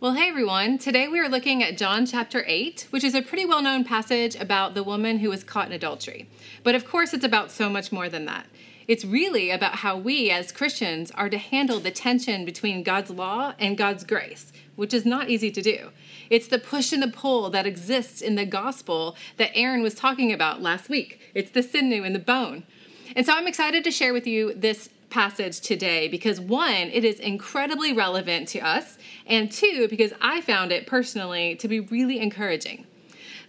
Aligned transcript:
Well, 0.00 0.12
hey 0.12 0.28
everyone. 0.28 0.78
Today 0.78 1.08
we 1.08 1.18
are 1.18 1.28
looking 1.28 1.60
at 1.60 1.76
John 1.76 2.06
chapter 2.06 2.44
8, 2.46 2.86
which 2.90 3.02
is 3.02 3.16
a 3.16 3.20
pretty 3.20 3.44
well 3.44 3.60
known 3.60 3.82
passage 3.82 4.36
about 4.36 4.74
the 4.74 4.84
woman 4.84 5.18
who 5.18 5.28
was 5.28 5.42
caught 5.42 5.66
in 5.66 5.72
adultery. 5.72 6.28
But 6.62 6.76
of 6.76 6.86
course, 6.86 7.12
it's 7.12 7.24
about 7.24 7.50
so 7.50 7.68
much 7.68 7.90
more 7.90 8.08
than 8.08 8.24
that. 8.26 8.46
It's 8.86 9.04
really 9.04 9.50
about 9.50 9.74
how 9.74 9.96
we 9.96 10.30
as 10.30 10.52
Christians 10.52 11.10
are 11.16 11.28
to 11.28 11.36
handle 11.36 11.80
the 11.80 11.90
tension 11.90 12.44
between 12.44 12.84
God's 12.84 13.10
law 13.10 13.54
and 13.58 13.76
God's 13.76 14.04
grace, 14.04 14.52
which 14.76 14.94
is 14.94 15.04
not 15.04 15.30
easy 15.30 15.50
to 15.50 15.60
do. 15.60 15.90
It's 16.30 16.46
the 16.46 16.60
push 16.60 16.92
and 16.92 17.02
the 17.02 17.08
pull 17.08 17.50
that 17.50 17.66
exists 17.66 18.20
in 18.20 18.36
the 18.36 18.46
gospel 18.46 19.16
that 19.36 19.50
Aaron 19.52 19.82
was 19.82 19.96
talking 19.96 20.32
about 20.32 20.62
last 20.62 20.88
week. 20.88 21.20
It's 21.34 21.50
the 21.50 21.60
sinew 21.60 22.04
and 22.04 22.14
the 22.14 22.20
bone. 22.20 22.62
And 23.16 23.26
so 23.26 23.32
I'm 23.32 23.48
excited 23.48 23.82
to 23.82 23.90
share 23.90 24.12
with 24.12 24.28
you 24.28 24.54
this 24.54 24.90
passage 25.10 25.60
today 25.60 26.08
because 26.08 26.40
one, 26.40 26.88
it 26.92 27.04
is 27.04 27.20
incredibly 27.20 27.92
relevant 27.92 28.48
to 28.48 28.60
us, 28.60 28.98
and 29.26 29.50
two, 29.50 29.88
because 29.88 30.12
I 30.20 30.40
found 30.40 30.72
it 30.72 30.86
personally 30.86 31.56
to 31.56 31.68
be 31.68 31.80
really 31.80 32.18
encouraging. 32.20 32.86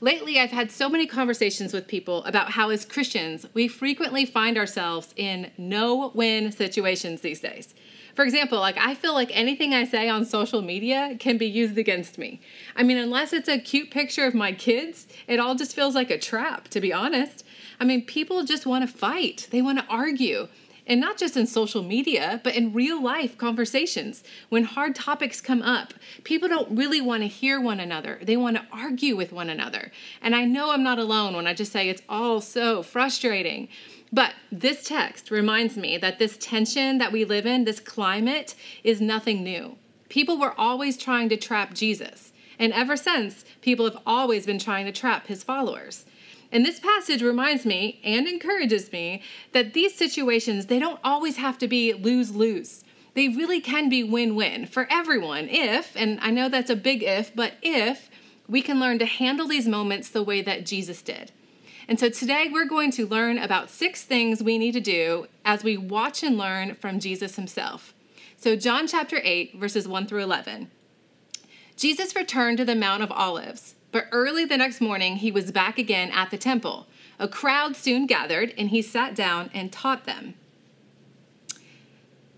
Lately, 0.02 0.40
I've 0.40 0.52
had 0.52 0.72
so 0.72 0.88
many 0.88 1.06
conversations 1.06 1.74
with 1.74 1.88
people 1.88 2.24
about 2.24 2.52
how, 2.52 2.70
as 2.70 2.86
Christians, 2.86 3.46
we 3.54 3.68
frequently 3.68 4.26
find 4.26 4.58
ourselves 4.58 5.14
in 5.18 5.52
no 5.58 6.12
win 6.16 6.54
situations 6.54 7.20
these 7.20 7.42
days. 7.42 7.74
For 8.16 8.24
example, 8.24 8.60
like 8.60 8.78
I 8.78 8.96
feel 8.96 9.14
like 9.14 9.30
anything 9.34 9.74
I 9.74 9.84
say 9.84 10.10
on 10.10 10.26
social 10.26 10.62
media 10.62 11.16
can 11.20 11.38
be 11.38 11.46
used 11.46 11.78
against 11.78 12.18
me. 12.18 12.40
I 12.76 12.84
mean, 12.84 12.98
unless 12.98 13.34
it's 13.34 13.50
a 13.50 13.60
cute 13.60 13.92
picture 13.92 14.26
of 14.26 14.34
my 14.34 14.54
kids, 14.54 15.08
it 15.28 15.40
all 15.40 15.56
just 15.56 15.76
feels 15.76 15.96
like 15.96 16.10
a 16.10 16.18
trap, 16.18 16.70
to 16.70 16.82
be 16.82 16.94
honest. 16.94 17.46
I 17.80 17.86
mean, 17.86 18.06
people 18.06 18.44
just 18.44 18.66
want 18.66 18.90
to 18.90 18.94
fight, 18.94 19.48
they 19.52 19.62
want 19.62 19.80
to 19.80 19.86
argue. 19.90 20.48
And 20.90 21.00
not 21.00 21.18
just 21.18 21.38
in 21.38 21.46
social 21.46 21.84
media, 21.84 22.42
but 22.44 22.56
in 22.56 22.74
real 22.74 23.02
life 23.02 23.38
conversations. 23.38 24.24
When 24.50 24.64
hard 24.64 24.96
topics 24.96 25.40
come 25.40 25.62
up, 25.62 25.94
people 26.24 26.50
don't 26.50 26.76
really 26.76 27.00
want 27.00 27.22
to 27.22 27.28
hear 27.28 27.62
one 27.62 27.80
another. 27.80 28.18
They 28.24 28.36
want 28.36 28.58
to 28.58 28.66
argue 28.74 29.16
with 29.16 29.32
one 29.32 29.52
another. 29.52 29.92
And 30.20 30.36
I 30.36 30.46
know 30.46 30.72
I'm 30.72 30.84
not 30.84 30.98
alone 30.98 31.36
when 31.36 31.46
I 31.46 31.54
just 31.54 31.72
say 31.72 31.88
it's 31.88 32.02
all 32.10 32.42
so 32.42 32.82
frustrating. 32.82 33.68
But 34.12 34.34
this 34.52 34.84
text 34.84 35.30
reminds 35.30 35.78
me 35.78 36.00
that 36.00 36.18
this 36.18 36.38
tension 36.40 36.98
that 36.98 37.12
we 37.12 37.24
live 37.24 37.46
in, 37.46 37.66
this 37.66 37.80
climate, 37.80 38.56
is 38.84 39.00
nothing 39.00 39.44
new. 39.44 39.78
People 40.10 40.40
were 40.40 40.60
always 40.60 40.98
trying 40.98 41.30
to 41.30 41.38
trap 41.38 41.76
Jesus. 41.76 42.34
And 42.58 42.74
ever 42.74 42.98
since, 42.98 43.46
people 43.62 43.86
have 43.86 44.02
always 44.08 44.48
been 44.48 44.58
trying 44.58 44.88
to 44.88 44.92
trap 44.92 45.28
his 45.28 45.44
followers. 45.44 46.06
And 46.52 46.66
this 46.66 46.80
passage 46.80 47.22
reminds 47.22 47.66
me 47.66 48.00
and 48.04 48.28
encourages 48.28 48.92
me 48.92 49.22
that 49.52 49.74
these 49.74 49.94
situations, 49.94 50.66
they 50.66 50.80
don't 50.80 51.00
always 51.04 51.38
have 51.38 51.58
to 51.60 51.68
be 51.68 51.94
lose-lose. 51.94 52.84
They 53.14 53.28
really 53.28 53.62
can 53.62 53.90
be 53.90 54.04
win-win 54.04 54.66
for 54.66 54.88
everyone 54.90 55.48
if, 55.50 55.96
and 55.96 56.20
I 56.22 56.32
know 56.32 56.50
that's 56.50 56.70
a 56.70 56.76
big 56.76 57.04
if, 57.04 57.36
but 57.36 57.54
if 57.62 58.10
we 58.48 58.62
can 58.62 58.80
learn 58.80 58.98
to 59.00 59.06
handle 59.06 59.48
these 59.48 59.68
moments 59.68 60.10
the 60.10 60.24
way 60.24 60.42
that 60.42 60.66
Jesus 60.66 61.02
did. 61.02 61.32
And 61.88 62.00
so 62.00 62.10
today 62.10 62.50
we're 62.52 62.66
going 62.66 62.92
to 62.92 63.08
learn 63.08 63.38
about 63.38 63.70
six 63.70 64.04
things 64.04 64.44
we 64.44 64.58
need 64.58 64.74
to 64.74 64.80
do 64.80 65.28
as 65.44 65.64
we 65.64 65.76
watch 65.76 66.24
and 66.24 66.38
learn 66.38 66.76
from 66.76 67.00
Jesus 67.00 67.36
himself. 67.36 67.94
So, 68.38 68.56
John 68.56 68.88
chapter 68.88 69.20
8, 69.22 69.56
verses 69.56 69.88
1 69.88 70.08
through 70.08 70.24
11. 70.24 70.72
Jesus 71.76 72.16
returned 72.16 72.58
to 72.60 72.66
the 72.66 72.76
Mount 72.76 73.04
of 73.04 73.12
Olives. 73.12 73.76
But 73.92 74.08
early 74.12 74.46
the 74.46 74.58
next 74.58 74.82
morning, 74.82 75.18
he 75.18 75.32
was 75.32 75.52
back 75.52 75.78
again 75.78 76.12
at 76.12 76.32
the 76.32 76.38
temple. 76.38 76.88
A 77.18 77.28
crowd 77.28 77.76
soon 77.76 78.06
gathered, 78.06 78.54
and 78.58 78.70
he 78.70 78.82
sat 78.82 79.16
down 79.16 79.50
and 79.54 79.72
taught 79.72 80.06
them. 80.06 80.36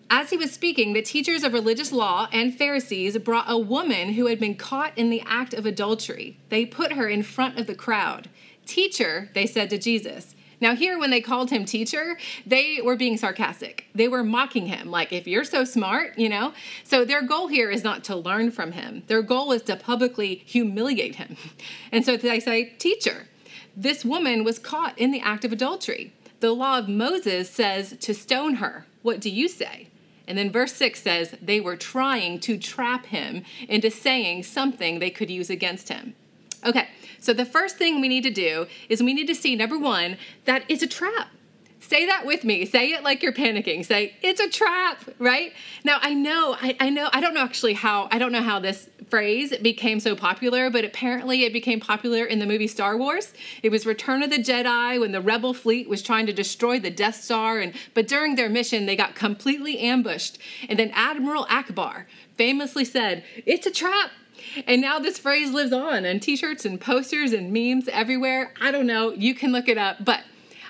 As 0.09 0.29
he 0.29 0.37
was 0.37 0.51
speaking, 0.51 0.91
the 0.91 1.01
teachers 1.01 1.43
of 1.43 1.53
religious 1.53 1.93
law 1.93 2.27
and 2.33 2.57
Pharisees 2.57 3.17
brought 3.19 3.45
a 3.47 3.57
woman 3.57 4.13
who 4.13 4.25
had 4.25 4.39
been 4.39 4.55
caught 4.55 4.97
in 4.97 5.09
the 5.09 5.23
act 5.25 5.53
of 5.53 5.65
adultery. 5.65 6.37
They 6.49 6.65
put 6.65 6.93
her 6.93 7.07
in 7.07 7.23
front 7.23 7.57
of 7.57 7.65
the 7.65 7.75
crowd. 7.75 8.29
Teacher, 8.65 9.29
they 9.33 9.45
said 9.45 9.69
to 9.69 9.77
Jesus, 9.77 10.35
now, 10.61 10.75
here, 10.75 10.99
when 10.99 11.09
they 11.09 11.21
called 11.21 11.49
him 11.49 11.65
teacher, 11.65 12.17
they 12.45 12.79
were 12.83 12.95
being 12.95 13.17
sarcastic. 13.17 13.87
They 13.95 14.07
were 14.07 14.23
mocking 14.23 14.67
him, 14.67 14.91
like, 14.91 15.11
if 15.11 15.27
you're 15.27 15.43
so 15.43 15.63
smart, 15.63 16.17
you 16.19 16.29
know? 16.29 16.53
So, 16.83 17.03
their 17.03 17.23
goal 17.23 17.47
here 17.47 17.71
is 17.71 17.83
not 17.83 18.03
to 18.05 18.15
learn 18.15 18.51
from 18.51 18.73
him, 18.73 19.01
their 19.07 19.23
goal 19.23 19.51
is 19.51 19.63
to 19.63 19.75
publicly 19.75 20.35
humiliate 20.45 21.15
him. 21.15 21.35
And 21.91 22.05
so 22.05 22.15
they 22.15 22.39
say, 22.39 22.73
Teacher, 22.77 23.27
this 23.75 24.05
woman 24.05 24.43
was 24.43 24.59
caught 24.59 24.97
in 24.97 25.11
the 25.11 25.19
act 25.19 25.43
of 25.43 25.51
adultery. 25.51 26.13
The 26.39 26.51
law 26.51 26.77
of 26.77 26.87
Moses 26.87 27.49
says 27.49 27.95
to 27.99 28.13
stone 28.13 28.55
her. 28.55 28.85
What 29.01 29.19
do 29.19 29.29
you 29.29 29.47
say? 29.47 29.87
And 30.27 30.37
then 30.37 30.51
verse 30.51 30.73
6 30.73 31.01
says 31.01 31.35
they 31.41 31.59
were 31.59 31.75
trying 31.75 32.39
to 32.41 32.57
trap 32.57 33.07
him 33.07 33.43
into 33.67 33.91
saying 33.91 34.43
something 34.43 34.99
they 34.99 35.09
could 35.09 35.29
use 35.29 35.49
against 35.49 35.89
him. 35.89 36.15
Okay, 36.65 36.87
so 37.19 37.33
the 37.33 37.45
first 37.45 37.77
thing 37.77 38.01
we 38.01 38.07
need 38.07 38.23
to 38.23 38.31
do 38.31 38.67
is 38.89 39.01
we 39.01 39.13
need 39.13 39.27
to 39.27 39.35
see 39.35 39.55
number 39.55 39.77
one, 39.77 40.17
that 40.45 40.63
it's 40.67 40.83
a 40.83 40.87
trap. 40.87 41.29
Say 41.79 42.05
that 42.05 42.25
with 42.25 42.43
me. 42.43 42.65
Say 42.65 42.91
it 42.91 43.03
like 43.03 43.23
you're 43.23 43.33
panicking. 43.33 43.85
Say, 43.85 44.15
it's 44.21 44.39
a 44.39 44.47
trap, 44.47 45.03
right? 45.17 45.51
Now 45.83 45.97
I 46.01 46.13
know, 46.13 46.55
I, 46.61 46.77
I 46.79 46.89
know, 46.89 47.09
I 47.11 47.19
don't 47.19 47.33
know 47.33 47.41
actually 47.41 47.73
how, 47.73 48.07
I 48.11 48.19
don't 48.19 48.31
know 48.31 48.41
how 48.41 48.59
this 48.59 48.87
phrase 49.09 49.55
became 49.57 49.99
so 49.99 50.15
popular, 50.15 50.69
but 50.69 50.85
apparently 50.85 51.43
it 51.43 51.51
became 51.51 51.79
popular 51.79 52.23
in 52.23 52.39
the 52.39 52.45
movie 52.45 52.67
Star 52.67 52.97
Wars. 52.97 53.33
It 53.61 53.69
was 53.69 53.85
Return 53.85 54.23
of 54.23 54.29
the 54.29 54.37
Jedi 54.37 54.99
when 54.99 55.11
the 55.11 55.19
rebel 55.19 55.53
fleet 55.53 55.89
was 55.89 56.01
trying 56.01 56.27
to 56.27 56.33
destroy 56.33 56.79
the 56.79 56.89
Death 56.89 57.21
Star, 57.21 57.59
and 57.59 57.73
but 57.93 58.07
during 58.07 58.35
their 58.35 58.49
mission 58.49 58.85
they 58.85 58.95
got 58.95 59.15
completely 59.15 59.79
ambushed. 59.79 60.37
And 60.69 60.79
then 60.79 60.91
Admiral 60.93 61.45
Ackbar 61.47 62.05
famously 62.37 62.85
said, 62.85 63.23
It's 63.45 63.67
a 63.67 63.71
trap. 63.71 64.11
And 64.67 64.81
now 64.81 64.99
this 64.99 65.17
phrase 65.17 65.51
lives 65.51 65.73
on 65.73 66.05
in 66.05 66.19
t 66.19 66.35
shirts 66.35 66.65
and 66.65 66.79
posters 66.79 67.33
and 67.33 67.51
memes 67.51 67.87
everywhere. 67.87 68.53
I 68.61 68.71
don't 68.71 68.87
know, 68.87 69.11
you 69.11 69.33
can 69.33 69.51
look 69.51 69.67
it 69.67 69.77
up. 69.77 70.03
But 70.03 70.23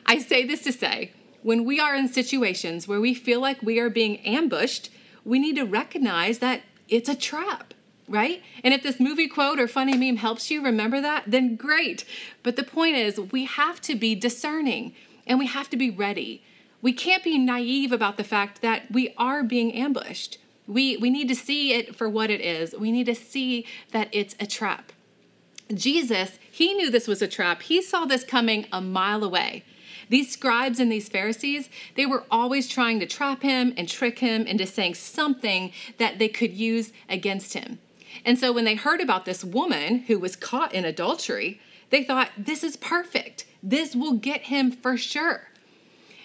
I 0.05 0.19
say 0.19 0.45
this 0.45 0.63
to 0.63 0.71
say 0.71 1.11
when 1.43 1.65
we 1.65 1.79
are 1.79 1.95
in 1.95 2.07
situations 2.07 2.87
where 2.87 3.01
we 3.01 3.13
feel 3.13 3.39
like 3.39 3.61
we 3.61 3.79
are 3.79 3.89
being 3.89 4.17
ambushed, 4.19 4.89
we 5.25 5.39
need 5.39 5.55
to 5.55 5.63
recognize 5.63 6.39
that 6.39 6.61
it's 6.87 7.09
a 7.09 7.15
trap, 7.15 7.73
right? 8.07 8.43
And 8.63 8.73
if 8.73 8.83
this 8.83 8.99
movie 8.99 9.27
quote 9.27 9.59
or 9.59 9.67
funny 9.67 9.97
meme 9.97 10.17
helps 10.17 10.51
you 10.51 10.63
remember 10.63 11.01
that, 11.01 11.23
then 11.27 11.55
great. 11.55 12.05
But 12.43 12.55
the 12.55 12.63
point 12.63 12.95
is, 12.95 13.19
we 13.19 13.45
have 13.45 13.81
to 13.81 13.95
be 13.95 14.15
discerning 14.15 14.93
and 15.25 15.39
we 15.39 15.47
have 15.47 15.69
to 15.69 15.77
be 15.77 15.89
ready. 15.89 16.43
We 16.81 16.93
can't 16.93 17.23
be 17.23 17.37
naive 17.37 17.91
about 17.91 18.17
the 18.17 18.23
fact 18.23 18.61
that 18.61 18.91
we 18.91 19.13
are 19.17 19.43
being 19.43 19.73
ambushed. 19.73 20.37
We, 20.67 20.97
we 20.97 21.09
need 21.09 21.27
to 21.27 21.35
see 21.35 21.73
it 21.73 21.95
for 21.95 22.07
what 22.07 22.29
it 22.29 22.41
is. 22.41 22.73
We 22.77 22.91
need 22.91 23.05
to 23.07 23.15
see 23.15 23.65
that 23.91 24.09
it's 24.11 24.35
a 24.39 24.45
trap. 24.45 24.91
Jesus, 25.73 26.37
he 26.51 26.73
knew 26.73 26.89
this 26.89 27.07
was 27.07 27.21
a 27.21 27.27
trap. 27.27 27.63
He 27.63 27.81
saw 27.81 28.05
this 28.05 28.23
coming 28.23 28.67
a 28.71 28.81
mile 28.81 29.23
away. 29.23 29.63
These 30.09 30.31
scribes 30.31 30.79
and 30.79 30.91
these 30.91 31.07
Pharisees, 31.07 31.69
they 31.95 32.05
were 32.05 32.25
always 32.29 32.67
trying 32.67 32.99
to 32.99 33.05
trap 33.05 33.43
him 33.43 33.73
and 33.77 33.87
trick 33.87 34.19
him 34.19 34.45
into 34.45 34.67
saying 34.67 34.95
something 34.95 35.71
that 35.97 36.19
they 36.19 36.27
could 36.27 36.51
use 36.51 36.91
against 37.07 37.53
him. 37.53 37.79
And 38.25 38.37
so 38.37 38.51
when 38.51 38.65
they 38.65 38.75
heard 38.75 38.99
about 38.99 39.23
this 39.23 39.43
woman 39.43 39.99
who 39.99 40.19
was 40.19 40.35
caught 40.35 40.73
in 40.73 40.83
adultery, 40.83 41.61
they 41.91 42.03
thought, 42.03 42.29
this 42.37 42.63
is 42.63 42.75
perfect. 42.75 43.45
This 43.63 43.95
will 43.95 44.13
get 44.13 44.41
him 44.43 44.71
for 44.71 44.97
sure. 44.97 45.47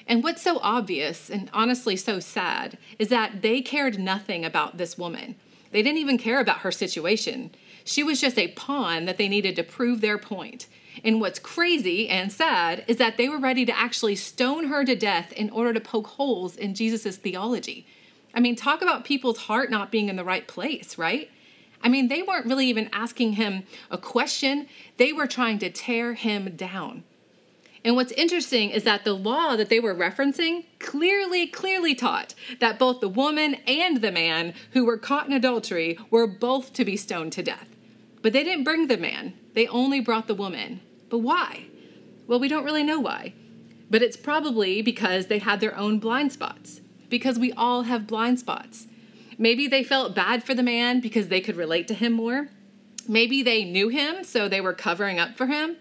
And 0.06 0.22
what's 0.22 0.42
so 0.42 0.58
obvious 0.62 1.28
and 1.28 1.50
honestly 1.52 1.96
so 1.96 2.20
sad 2.20 2.78
is 2.98 3.08
that 3.08 3.42
they 3.42 3.60
cared 3.60 3.98
nothing 3.98 4.44
about 4.44 4.76
this 4.76 4.96
woman. 4.96 5.34
They 5.72 5.82
didn't 5.82 5.98
even 5.98 6.18
care 6.18 6.40
about 6.40 6.58
her 6.58 6.70
situation. 6.70 7.50
She 7.84 8.02
was 8.02 8.20
just 8.20 8.38
a 8.38 8.48
pawn 8.48 9.04
that 9.06 9.18
they 9.18 9.28
needed 9.28 9.56
to 9.56 9.62
prove 9.62 10.00
their 10.00 10.18
point. 10.18 10.66
And 11.04 11.20
what's 11.20 11.38
crazy 11.38 12.08
and 12.08 12.32
sad 12.32 12.84
is 12.86 12.96
that 12.96 13.16
they 13.16 13.28
were 13.28 13.38
ready 13.38 13.66
to 13.66 13.78
actually 13.78 14.16
stone 14.16 14.68
her 14.68 14.84
to 14.84 14.94
death 14.96 15.32
in 15.32 15.50
order 15.50 15.72
to 15.74 15.80
poke 15.80 16.06
holes 16.06 16.56
in 16.56 16.74
Jesus' 16.74 17.16
theology. 17.16 17.86
I 18.32 18.40
mean, 18.40 18.56
talk 18.56 18.82
about 18.82 19.04
people's 19.04 19.38
heart 19.38 19.70
not 19.70 19.90
being 19.90 20.08
in 20.08 20.16
the 20.16 20.24
right 20.24 20.46
place, 20.46 20.96
right? 20.96 21.30
I 21.82 21.88
mean, 21.88 22.08
they 22.08 22.22
weren't 22.22 22.46
really 22.46 22.66
even 22.66 22.88
asking 22.92 23.34
him 23.34 23.64
a 23.90 23.98
question, 23.98 24.66
they 24.96 25.12
were 25.12 25.26
trying 25.26 25.58
to 25.58 25.70
tear 25.70 26.14
him 26.14 26.56
down. 26.56 27.04
And 27.86 27.94
what's 27.94 28.10
interesting 28.12 28.70
is 28.70 28.82
that 28.82 29.04
the 29.04 29.12
law 29.12 29.54
that 29.54 29.68
they 29.68 29.78
were 29.78 29.94
referencing 29.94 30.64
clearly, 30.80 31.46
clearly 31.46 31.94
taught 31.94 32.34
that 32.58 32.80
both 32.80 32.98
the 32.98 33.08
woman 33.08 33.54
and 33.64 33.98
the 33.98 34.10
man 34.10 34.54
who 34.72 34.84
were 34.84 34.98
caught 34.98 35.28
in 35.28 35.32
adultery 35.32 35.96
were 36.10 36.26
both 36.26 36.72
to 36.72 36.84
be 36.84 36.96
stoned 36.96 37.32
to 37.34 37.44
death. 37.44 37.68
But 38.22 38.32
they 38.32 38.42
didn't 38.42 38.64
bring 38.64 38.88
the 38.88 38.96
man, 38.96 39.34
they 39.54 39.68
only 39.68 40.00
brought 40.00 40.26
the 40.26 40.34
woman. 40.34 40.80
But 41.10 41.18
why? 41.18 41.66
Well, 42.26 42.40
we 42.40 42.48
don't 42.48 42.64
really 42.64 42.82
know 42.82 42.98
why. 42.98 43.34
But 43.88 44.02
it's 44.02 44.16
probably 44.16 44.82
because 44.82 45.28
they 45.28 45.38
had 45.38 45.60
their 45.60 45.76
own 45.76 46.00
blind 46.00 46.32
spots, 46.32 46.80
because 47.08 47.38
we 47.38 47.52
all 47.52 47.82
have 47.82 48.08
blind 48.08 48.40
spots. 48.40 48.88
Maybe 49.38 49.68
they 49.68 49.84
felt 49.84 50.12
bad 50.12 50.42
for 50.42 50.54
the 50.54 50.64
man 50.64 50.98
because 50.98 51.28
they 51.28 51.40
could 51.40 51.54
relate 51.54 51.86
to 51.86 51.94
him 51.94 52.14
more. 52.14 52.48
Maybe 53.06 53.44
they 53.44 53.62
knew 53.62 53.90
him, 53.90 54.24
so 54.24 54.48
they 54.48 54.60
were 54.60 54.72
covering 54.72 55.20
up 55.20 55.36
for 55.36 55.46
him. 55.46 55.76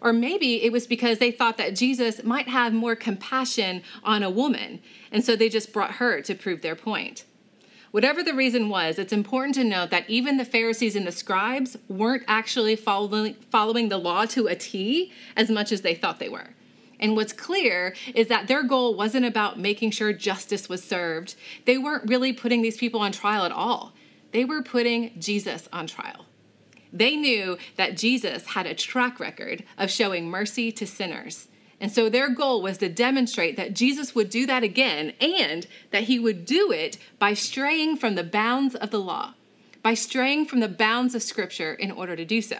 Or 0.00 0.12
maybe 0.12 0.62
it 0.62 0.72
was 0.72 0.86
because 0.86 1.18
they 1.18 1.30
thought 1.30 1.56
that 1.58 1.74
Jesus 1.74 2.22
might 2.24 2.48
have 2.48 2.72
more 2.72 2.96
compassion 2.96 3.82
on 4.02 4.22
a 4.22 4.30
woman, 4.30 4.80
and 5.10 5.24
so 5.24 5.36
they 5.36 5.48
just 5.48 5.72
brought 5.72 5.92
her 5.92 6.20
to 6.22 6.34
prove 6.34 6.62
their 6.62 6.76
point. 6.76 7.24
Whatever 7.90 8.22
the 8.22 8.34
reason 8.34 8.68
was, 8.68 9.00
it's 9.00 9.12
important 9.12 9.56
to 9.56 9.64
note 9.64 9.90
that 9.90 10.08
even 10.08 10.36
the 10.36 10.44
Pharisees 10.44 10.94
and 10.94 11.06
the 11.06 11.12
scribes 11.12 11.76
weren't 11.88 12.22
actually 12.28 12.76
following, 12.76 13.34
following 13.50 13.88
the 13.88 13.98
law 13.98 14.26
to 14.26 14.46
a 14.46 14.54
T 14.54 15.12
as 15.36 15.50
much 15.50 15.72
as 15.72 15.80
they 15.80 15.96
thought 15.96 16.20
they 16.20 16.28
were. 16.28 16.50
And 17.00 17.16
what's 17.16 17.32
clear 17.32 17.94
is 18.14 18.28
that 18.28 18.46
their 18.46 18.62
goal 18.62 18.94
wasn't 18.94 19.26
about 19.26 19.58
making 19.58 19.90
sure 19.90 20.12
justice 20.12 20.68
was 20.68 20.84
served. 20.84 21.34
They 21.64 21.78
weren't 21.78 22.08
really 22.08 22.32
putting 22.32 22.62
these 22.62 22.76
people 22.76 23.00
on 23.00 23.10
trial 23.10 23.44
at 23.44 23.52
all. 23.52 23.94
They 24.32 24.44
were 24.44 24.62
putting 24.62 25.18
Jesus 25.18 25.68
on 25.72 25.88
trial. 25.88 26.26
They 26.92 27.16
knew 27.16 27.58
that 27.76 27.96
Jesus 27.96 28.46
had 28.46 28.66
a 28.66 28.74
track 28.74 29.20
record 29.20 29.64
of 29.78 29.90
showing 29.90 30.28
mercy 30.28 30.72
to 30.72 30.86
sinners. 30.86 31.48
And 31.80 31.90
so 31.90 32.08
their 32.08 32.28
goal 32.28 32.60
was 32.60 32.78
to 32.78 32.88
demonstrate 32.88 33.56
that 33.56 33.74
Jesus 33.74 34.14
would 34.14 34.28
do 34.28 34.46
that 34.46 34.62
again 34.62 35.14
and 35.20 35.66
that 35.92 36.04
he 36.04 36.18
would 36.18 36.44
do 36.44 36.70
it 36.70 36.98
by 37.18 37.32
straying 37.32 37.96
from 37.96 38.16
the 38.16 38.24
bounds 38.24 38.74
of 38.74 38.90
the 38.90 39.00
law, 39.00 39.34
by 39.82 39.94
straying 39.94 40.44
from 40.46 40.60
the 40.60 40.68
bounds 40.68 41.14
of 41.14 41.22
Scripture 41.22 41.72
in 41.72 41.90
order 41.90 42.16
to 42.16 42.24
do 42.24 42.42
so. 42.42 42.58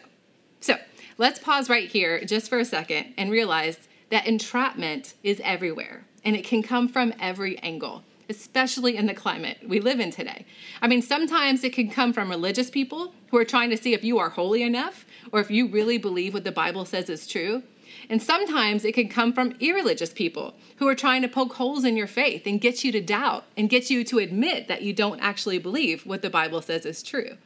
So 0.61 0.77
let's 1.19 1.39
pause 1.39 1.69
right 1.69 1.89
here 1.89 2.25
just 2.25 2.49
for 2.49 2.59
a 2.59 2.65
second 2.65 3.15
and 3.19 3.31
realize 3.31 3.89
that 4.09 4.27
entrapment 4.27 5.15
is 5.23 5.41
everywhere 5.45 6.05
and 6.25 6.35
it 6.35 6.45
can 6.45 6.63
come 6.63 6.89
from 6.89 7.13
every 7.21 7.59
angle, 7.59 8.03
especially 8.31 8.97
in 8.97 9.07
the 9.07 9.15
climate 9.15 9.59
we 9.67 9.81
live 9.81 10.01
in 10.01 10.11
today. 10.11 10.47
I 10.81 10.89
mean, 10.89 11.03
sometimes 11.03 11.63
it 11.63 11.75
can 11.75 11.91
come 11.91 12.15
from 12.15 12.31
religious 12.31 12.71
people 12.71 13.13
who 13.31 13.37
are 13.37 13.45
trying 13.45 13.71
to 13.71 13.77
see 13.77 13.95
if 13.95 14.05
you 14.05 14.19
are 14.19 14.31
holy 14.31 14.63
enough 14.63 15.05
or 15.33 15.41
if 15.41 15.51
you 15.51 15.69
really 15.69 15.99
believe 15.99 16.35
what 16.35 16.45
the 16.45 16.53
Bible 16.53 16.85
says 16.85 17.09
is 17.09 17.27
true. 17.27 17.63
And 18.09 18.23
sometimes 18.23 18.85
it 18.85 18.95
can 18.95 19.09
come 19.09 19.33
from 19.33 19.55
irreligious 19.61 20.13
people 20.13 20.55
who 20.77 20.89
are 20.89 20.95
trying 20.95 21.23
to 21.23 21.29
poke 21.29 21.55
holes 21.55 21.85
in 21.85 21.97
your 21.97 22.07
faith 22.07 22.47
and 22.47 22.61
get 22.61 22.85
you 22.85 22.93
to 22.93 23.01
doubt 23.01 23.45
and 23.57 23.69
get 23.69 23.91
you 23.91 24.05
to 24.05 24.19
admit 24.19 24.69
that 24.69 24.83
you 24.83 24.93
don't 24.93 25.21
actually 25.21 25.59
believe 25.59 26.07
what 26.07 26.23
the 26.23 26.31
Bible 26.31 26.63
says 26.63 26.87
is 26.87 27.03
true. 27.03 27.37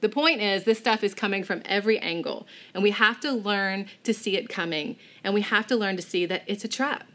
The 0.00 0.08
point 0.08 0.40
is, 0.40 0.64
this 0.64 0.78
stuff 0.78 1.04
is 1.04 1.14
coming 1.14 1.44
from 1.44 1.62
every 1.64 1.96
angle, 2.00 2.46
and 2.74 2.82
we 2.82 2.90
have 2.90 3.20
to 3.20 3.30
learn 3.30 3.86
to 4.02 4.12
see 4.12 4.36
it 4.36 4.48
coming, 4.48 4.96
and 5.22 5.32
we 5.32 5.42
have 5.42 5.68
to 5.68 5.76
learn 5.76 5.94
to 5.94 6.02
see 6.02 6.26
that 6.26 6.42
it's 6.48 6.64
a 6.64 6.68
trap. 6.68 7.06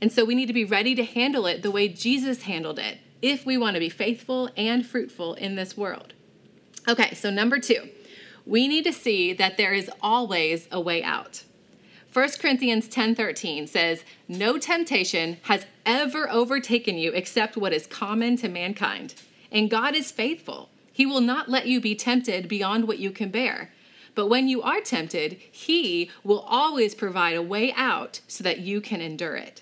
And 0.00 0.10
so 0.10 0.24
we 0.24 0.34
need 0.34 0.46
to 0.46 0.54
be 0.54 0.64
ready 0.64 0.94
to 0.94 1.04
handle 1.04 1.46
it 1.46 1.62
the 1.62 1.70
way 1.70 1.88
Jesus 1.88 2.42
handled 2.42 2.78
it 2.78 2.98
if 3.20 3.44
we 3.44 3.58
want 3.58 3.74
to 3.74 3.80
be 3.80 3.90
faithful 3.90 4.50
and 4.56 4.86
fruitful 4.86 5.34
in 5.34 5.56
this 5.56 5.76
world. 5.76 6.14
Okay, 6.88 7.14
so 7.14 7.30
number 7.30 7.58
two, 7.58 7.88
we 8.44 8.68
need 8.68 8.84
to 8.84 8.92
see 8.92 9.32
that 9.32 9.56
there 9.56 9.74
is 9.74 9.90
always 10.00 10.68
a 10.70 10.80
way 10.80 11.02
out. 11.02 11.42
1 12.12 12.38
Corinthians 12.38 12.86
10:13 12.86 13.66
says, 13.66 14.04
"No 14.28 14.56
temptation 14.56 15.38
has 15.42 15.66
ever 15.84 16.30
overtaken 16.30 16.96
you 16.96 17.10
except 17.10 17.56
what 17.56 17.72
is 17.72 17.88
common 17.88 18.36
to 18.36 18.48
mankind, 18.48 19.14
and 19.50 19.68
God 19.68 19.96
is 19.96 20.12
faithful. 20.12 20.70
He 20.92 21.04
will 21.04 21.20
not 21.20 21.50
let 21.50 21.66
you 21.66 21.80
be 21.80 21.96
tempted 21.96 22.46
beyond 22.46 22.86
what 22.86 23.00
you 23.00 23.10
can 23.10 23.30
bear. 23.30 23.72
But 24.14 24.28
when 24.28 24.48
you 24.48 24.62
are 24.62 24.80
tempted, 24.80 25.38
he 25.50 26.08
will 26.24 26.46
always 26.48 26.94
provide 26.94 27.36
a 27.36 27.42
way 27.42 27.72
out 27.72 28.20
so 28.28 28.44
that 28.44 28.60
you 28.60 28.80
can 28.80 29.00
endure 29.00 29.36
it." 29.36 29.60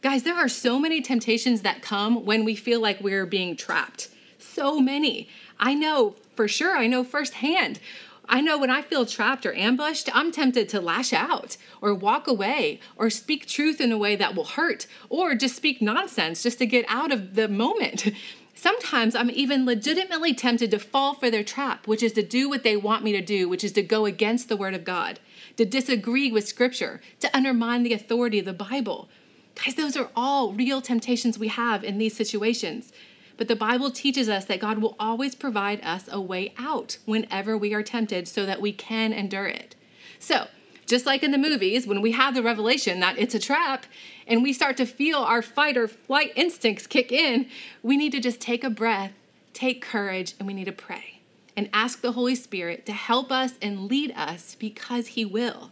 Guys, 0.00 0.24
there 0.24 0.34
are 0.34 0.48
so 0.48 0.80
many 0.80 1.00
temptations 1.02 1.60
that 1.60 1.82
come 1.82 2.24
when 2.24 2.44
we 2.44 2.56
feel 2.56 2.80
like 2.80 3.00
we're 3.00 3.26
being 3.26 3.56
trapped. 3.56 4.08
So 4.38 4.80
many. 4.80 5.28
I 5.60 5.74
know 5.74 6.16
for 6.34 6.48
sure, 6.48 6.76
I 6.76 6.86
know 6.86 7.04
firsthand 7.04 7.80
I 8.28 8.40
know 8.40 8.56
when 8.56 8.70
I 8.70 8.82
feel 8.82 9.04
trapped 9.04 9.44
or 9.44 9.54
ambushed, 9.54 10.08
I'm 10.14 10.30
tempted 10.30 10.68
to 10.70 10.80
lash 10.80 11.12
out 11.12 11.56
or 11.80 11.92
walk 11.94 12.26
away 12.26 12.80
or 12.96 13.10
speak 13.10 13.46
truth 13.46 13.80
in 13.80 13.92
a 13.92 13.98
way 13.98 14.16
that 14.16 14.34
will 14.34 14.44
hurt 14.44 14.86
or 15.08 15.34
just 15.34 15.56
speak 15.56 15.82
nonsense 15.82 16.42
just 16.42 16.58
to 16.58 16.66
get 16.66 16.84
out 16.88 17.12
of 17.12 17.34
the 17.34 17.48
moment. 17.48 18.10
Sometimes 18.54 19.16
I'm 19.16 19.30
even 19.30 19.66
legitimately 19.66 20.34
tempted 20.34 20.70
to 20.70 20.78
fall 20.78 21.14
for 21.14 21.30
their 21.30 21.42
trap, 21.42 21.88
which 21.88 22.02
is 22.02 22.12
to 22.12 22.22
do 22.22 22.48
what 22.48 22.62
they 22.62 22.76
want 22.76 23.02
me 23.02 23.10
to 23.12 23.20
do, 23.20 23.48
which 23.48 23.64
is 23.64 23.72
to 23.72 23.82
go 23.82 24.06
against 24.06 24.48
the 24.48 24.56
Word 24.56 24.74
of 24.74 24.84
God, 24.84 25.18
to 25.56 25.64
disagree 25.64 26.30
with 26.30 26.46
Scripture, 26.46 27.00
to 27.20 27.36
undermine 27.36 27.82
the 27.82 27.92
authority 27.92 28.38
of 28.38 28.44
the 28.44 28.52
Bible. 28.52 29.08
Guys, 29.56 29.74
those 29.74 29.96
are 29.96 30.10
all 30.14 30.52
real 30.52 30.80
temptations 30.80 31.38
we 31.38 31.48
have 31.48 31.82
in 31.82 31.98
these 31.98 32.16
situations. 32.16 32.92
But 33.36 33.48
the 33.48 33.56
Bible 33.56 33.90
teaches 33.90 34.28
us 34.28 34.44
that 34.46 34.60
God 34.60 34.78
will 34.78 34.96
always 34.98 35.34
provide 35.34 35.80
us 35.82 36.08
a 36.10 36.20
way 36.20 36.52
out 36.58 36.98
whenever 37.04 37.56
we 37.56 37.74
are 37.74 37.82
tempted 37.82 38.28
so 38.28 38.46
that 38.46 38.60
we 38.60 38.72
can 38.72 39.12
endure 39.12 39.46
it. 39.46 39.74
So, 40.18 40.48
just 40.86 41.06
like 41.06 41.22
in 41.22 41.30
the 41.30 41.38
movies, 41.38 41.86
when 41.86 42.02
we 42.02 42.12
have 42.12 42.34
the 42.34 42.42
revelation 42.42 43.00
that 43.00 43.18
it's 43.18 43.34
a 43.34 43.38
trap 43.38 43.86
and 44.26 44.42
we 44.42 44.52
start 44.52 44.76
to 44.76 44.86
feel 44.86 45.18
our 45.18 45.40
fight 45.40 45.76
or 45.76 45.88
flight 45.88 46.32
instincts 46.36 46.86
kick 46.86 47.10
in, 47.10 47.48
we 47.82 47.96
need 47.96 48.12
to 48.12 48.20
just 48.20 48.40
take 48.40 48.64
a 48.64 48.70
breath, 48.70 49.12
take 49.52 49.80
courage, 49.80 50.34
and 50.38 50.46
we 50.46 50.54
need 50.54 50.66
to 50.66 50.72
pray 50.72 51.20
and 51.56 51.70
ask 51.72 52.00
the 52.00 52.12
Holy 52.12 52.34
Spirit 52.34 52.84
to 52.86 52.92
help 52.92 53.30
us 53.30 53.54
and 53.62 53.88
lead 53.88 54.12
us 54.16 54.54
because 54.58 55.08
He 55.08 55.24
will. 55.24 55.70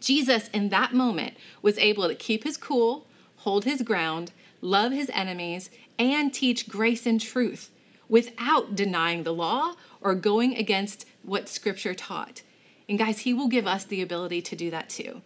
Jesus, 0.00 0.48
in 0.48 0.68
that 0.68 0.94
moment, 0.94 1.36
was 1.62 1.78
able 1.78 2.08
to 2.08 2.14
keep 2.14 2.44
his 2.44 2.56
cool, 2.56 3.06
hold 3.38 3.64
his 3.64 3.82
ground, 3.82 4.32
love 4.66 4.92
his 4.92 5.10
enemies, 5.14 5.70
and 5.98 6.34
teach 6.34 6.68
grace 6.68 7.06
and 7.06 7.20
truth 7.20 7.70
without 8.08 8.74
denying 8.74 9.22
the 9.22 9.34
law 9.34 9.74
or 10.00 10.14
going 10.14 10.56
against 10.56 11.06
what 11.22 11.48
Scripture 11.48 11.94
taught. 11.94 12.42
And 12.88 12.98
guys, 12.98 13.20
He 13.20 13.34
will 13.34 13.48
give 13.48 13.66
us 13.66 13.84
the 13.84 14.02
ability 14.02 14.42
to 14.42 14.56
do 14.56 14.70
that 14.70 14.88
too. 14.88 15.22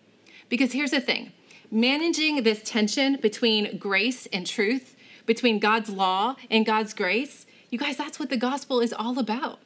Because 0.49 0.73
here's 0.73 0.93
the 0.93 1.01
thing 1.01 1.33
managing 1.71 2.43
this 2.43 2.63
tension 2.65 3.17
between 3.21 3.79
grace 3.79 4.27
and 4.33 4.47
truth, 4.47 4.97
between 5.27 5.59
God's 5.59 5.91
law 5.91 6.37
and 6.51 6.67
God's 6.67 6.95
grace, 6.95 7.47
you 7.71 7.79
guys, 7.79 7.97
that's 7.97 8.19
what 8.19 8.31
the 8.31 8.37
gospel 8.37 8.81
is 8.81 8.93
all 8.93 9.19
about. 9.19 9.61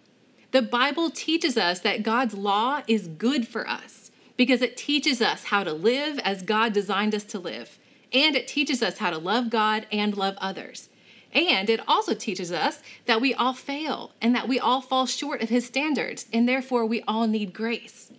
The 0.50 0.62
Bible 0.62 1.11
teaches 1.11 1.56
us 1.56 1.81
that 1.81 2.03
God's 2.03 2.35
law 2.35 2.82
is 2.87 3.09
good 3.09 3.49
for 3.49 3.69
us 3.69 4.11
because 4.37 4.62
it 4.62 4.76
teaches 4.76 5.23
us 5.23 5.44
how 5.44 5.65
to 5.65 5.73
live 5.73 6.19
as 6.19 6.43
God 6.43 6.73
designed 6.73 7.15
us 7.15 7.25
to 7.25 7.38
live. 7.38 7.79
And 8.14 8.37
it 8.37 8.49
teaches 8.49 8.82
us 8.82 8.99
how 8.99 9.11
to 9.11 9.19
love 9.19 9.50
God 9.50 9.87
and 9.93 10.16
love 10.16 10.37
others. 10.38 10.88
And 11.34 11.69
it 11.69 11.81
also 11.88 12.14
teaches 12.14 12.52
us 12.52 12.81
that 13.06 13.20
we 13.20 13.34
all 13.34 13.55
fail 13.55 14.12
and 14.22 14.34
that 14.37 14.46
we 14.46 14.61
all 14.61 14.81
fall 14.81 15.05
short 15.05 15.43
of 15.43 15.49
His 15.49 15.66
standards, 15.66 16.26
and 16.32 16.49
therefore 16.49 16.87
we 16.87 17.02
all 17.02 17.26
need 17.26 17.52
grace. 17.52 18.12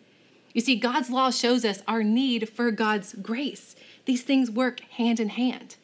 You 0.54 0.62
see, 0.62 0.76
God's 0.76 1.10
law 1.10 1.32
shows 1.32 1.64
us 1.64 1.82
our 1.88 2.04
need 2.04 2.50
for 2.50 2.72
God's 2.72 3.14
grace. 3.14 3.76
These 4.06 4.24
things 4.24 4.52
work 4.52 4.82
hand 4.82 5.20
in 5.20 5.30
hand. 5.30 5.78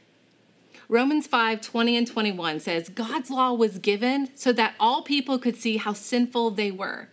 Romans 0.89 1.25
5 1.25 1.61
20 1.61 1.97
and 1.97 2.07
21 2.07 2.59
says, 2.59 2.89
God's 2.89 3.29
law 3.29 3.53
was 3.53 3.79
given 3.79 4.29
so 4.35 4.51
that 4.51 4.75
all 4.77 5.03
people 5.03 5.39
could 5.39 5.55
see 5.55 5.77
how 5.77 5.93
sinful 5.93 6.51
they 6.51 6.69
were. 6.69 7.07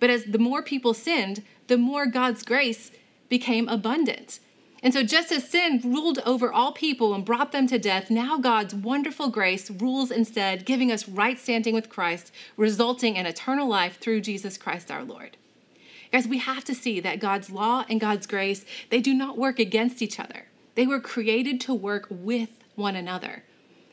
But 0.00 0.08
as 0.08 0.24
the 0.24 0.38
more 0.38 0.62
people 0.62 0.94
sinned, 0.94 1.42
the 1.66 1.76
more 1.76 2.06
God's 2.06 2.42
grace 2.42 2.90
became 3.28 3.68
abundant. 3.68 4.40
And 4.82 4.94
so, 4.94 5.02
just 5.02 5.32
as 5.32 5.48
sin 5.48 5.80
ruled 5.84 6.20
over 6.24 6.52
all 6.52 6.72
people 6.72 7.12
and 7.12 7.24
brought 7.24 7.50
them 7.50 7.66
to 7.66 7.78
death, 7.78 8.10
now 8.10 8.38
God's 8.38 8.74
wonderful 8.74 9.28
grace 9.28 9.70
rules 9.70 10.10
instead, 10.10 10.64
giving 10.64 10.92
us 10.92 11.08
right 11.08 11.38
standing 11.38 11.74
with 11.74 11.88
Christ, 11.88 12.30
resulting 12.56 13.16
in 13.16 13.26
eternal 13.26 13.68
life 13.68 13.98
through 13.98 14.20
Jesus 14.20 14.56
Christ 14.56 14.90
our 14.90 15.02
Lord. 15.02 15.36
Guys, 16.12 16.28
we 16.28 16.38
have 16.38 16.64
to 16.64 16.74
see 16.74 17.00
that 17.00 17.20
God's 17.20 17.50
law 17.50 17.84
and 17.88 18.00
God's 18.00 18.26
grace, 18.26 18.64
they 18.88 19.00
do 19.00 19.12
not 19.12 19.36
work 19.36 19.58
against 19.58 20.00
each 20.00 20.20
other. 20.20 20.46
They 20.74 20.86
were 20.86 21.00
created 21.00 21.60
to 21.62 21.74
work 21.74 22.06
with 22.08 22.50
one 22.76 22.94
another. 22.94 23.42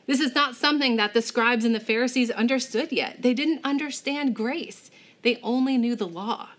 This 0.06 0.20
is 0.20 0.34
not 0.36 0.54
something 0.54 0.96
that 0.96 1.14
the 1.14 1.20
scribes 1.22 1.64
and 1.64 1.74
the 1.74 1.80
Pharisees 1.80 2.30
understood 2.30 2.92
yet. 2.92 3.22
They 3.22 3.34
didn't 3.34 3.64
understand 3.64 4.36
grace, 4.36 4.90
they 5.22 5.40
only 5.42 5.76
knew 5.76 5.96
the 5.96 6.06
law. 6.06 6.50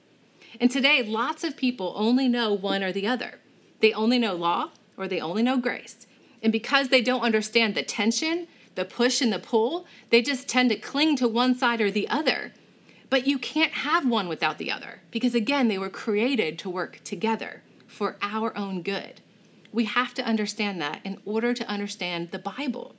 And 0.60 0.70
today, 0.70 1.02
lots 1.02 1.44
of 1.44 1.56
people 1.56 1.94
only 1.96 2.28
know 2.28 2.54
one 2.54 2.84
or 2.84 2.92
the 2.92 3.08
other. 3.08 3.40
They 3.80 3.94
only 3.94 4.20
know 4.20 4.36
law 4.36 4.72
or 4.98 5.08
they 5.08 5.20
only 5.20 5.44
know 5.44 5.58
grace. 5.58 6.08
And 6.42 6.52
because 6.52 6.90
they 6.90 7.02
don't 7.02 7.22
understand 7.22 7.76
the 7.76 7.84
tension, 7.84 8.48
the 8.76 8.86
push 8.86 9.22
and 9.22 9.34
the 9.34 9.40
pull, 9.40 9.86
they 10.10 10.22
just 10.22 10.48
tend 10.48 10.70
to 10.70 10.76
cling 10.76 11.16
to 11.18 11.28
one 11.28 11.56
side 11.56 11.82
or 11.82 11.92
the 11.92 12.08
other. 12.08 12.54
But 13.10 13.26
you 13.26 13.40
can't 13.40 13.72
have 13.72 14.08
one 14.08 14.28
without 14.28 14.58
the 14.58 14.72
other 14.72 15.02
because, 15.12 15.34
again, 15.34 15.68
they 15.68 15.78
were 15.78 15.90
created 15.90 16.60
to 16.60 16.70
work 16.70 17.02
together 17.04 17.64
for 17.88 18.18
our 18.22 18.56
own 18.58 18.82
good. 18.82 19.22
We 19.72 19.86
have 19.86 20.14
to 20.16 20.26
understand 20.26 20.82
that 20.82 21.02
in 21.04 21.20
order 21.26 21.54
to 21.54 21.68
understand 21.68 22.32
the 22.32 22.40
Bible. 22.40 22.96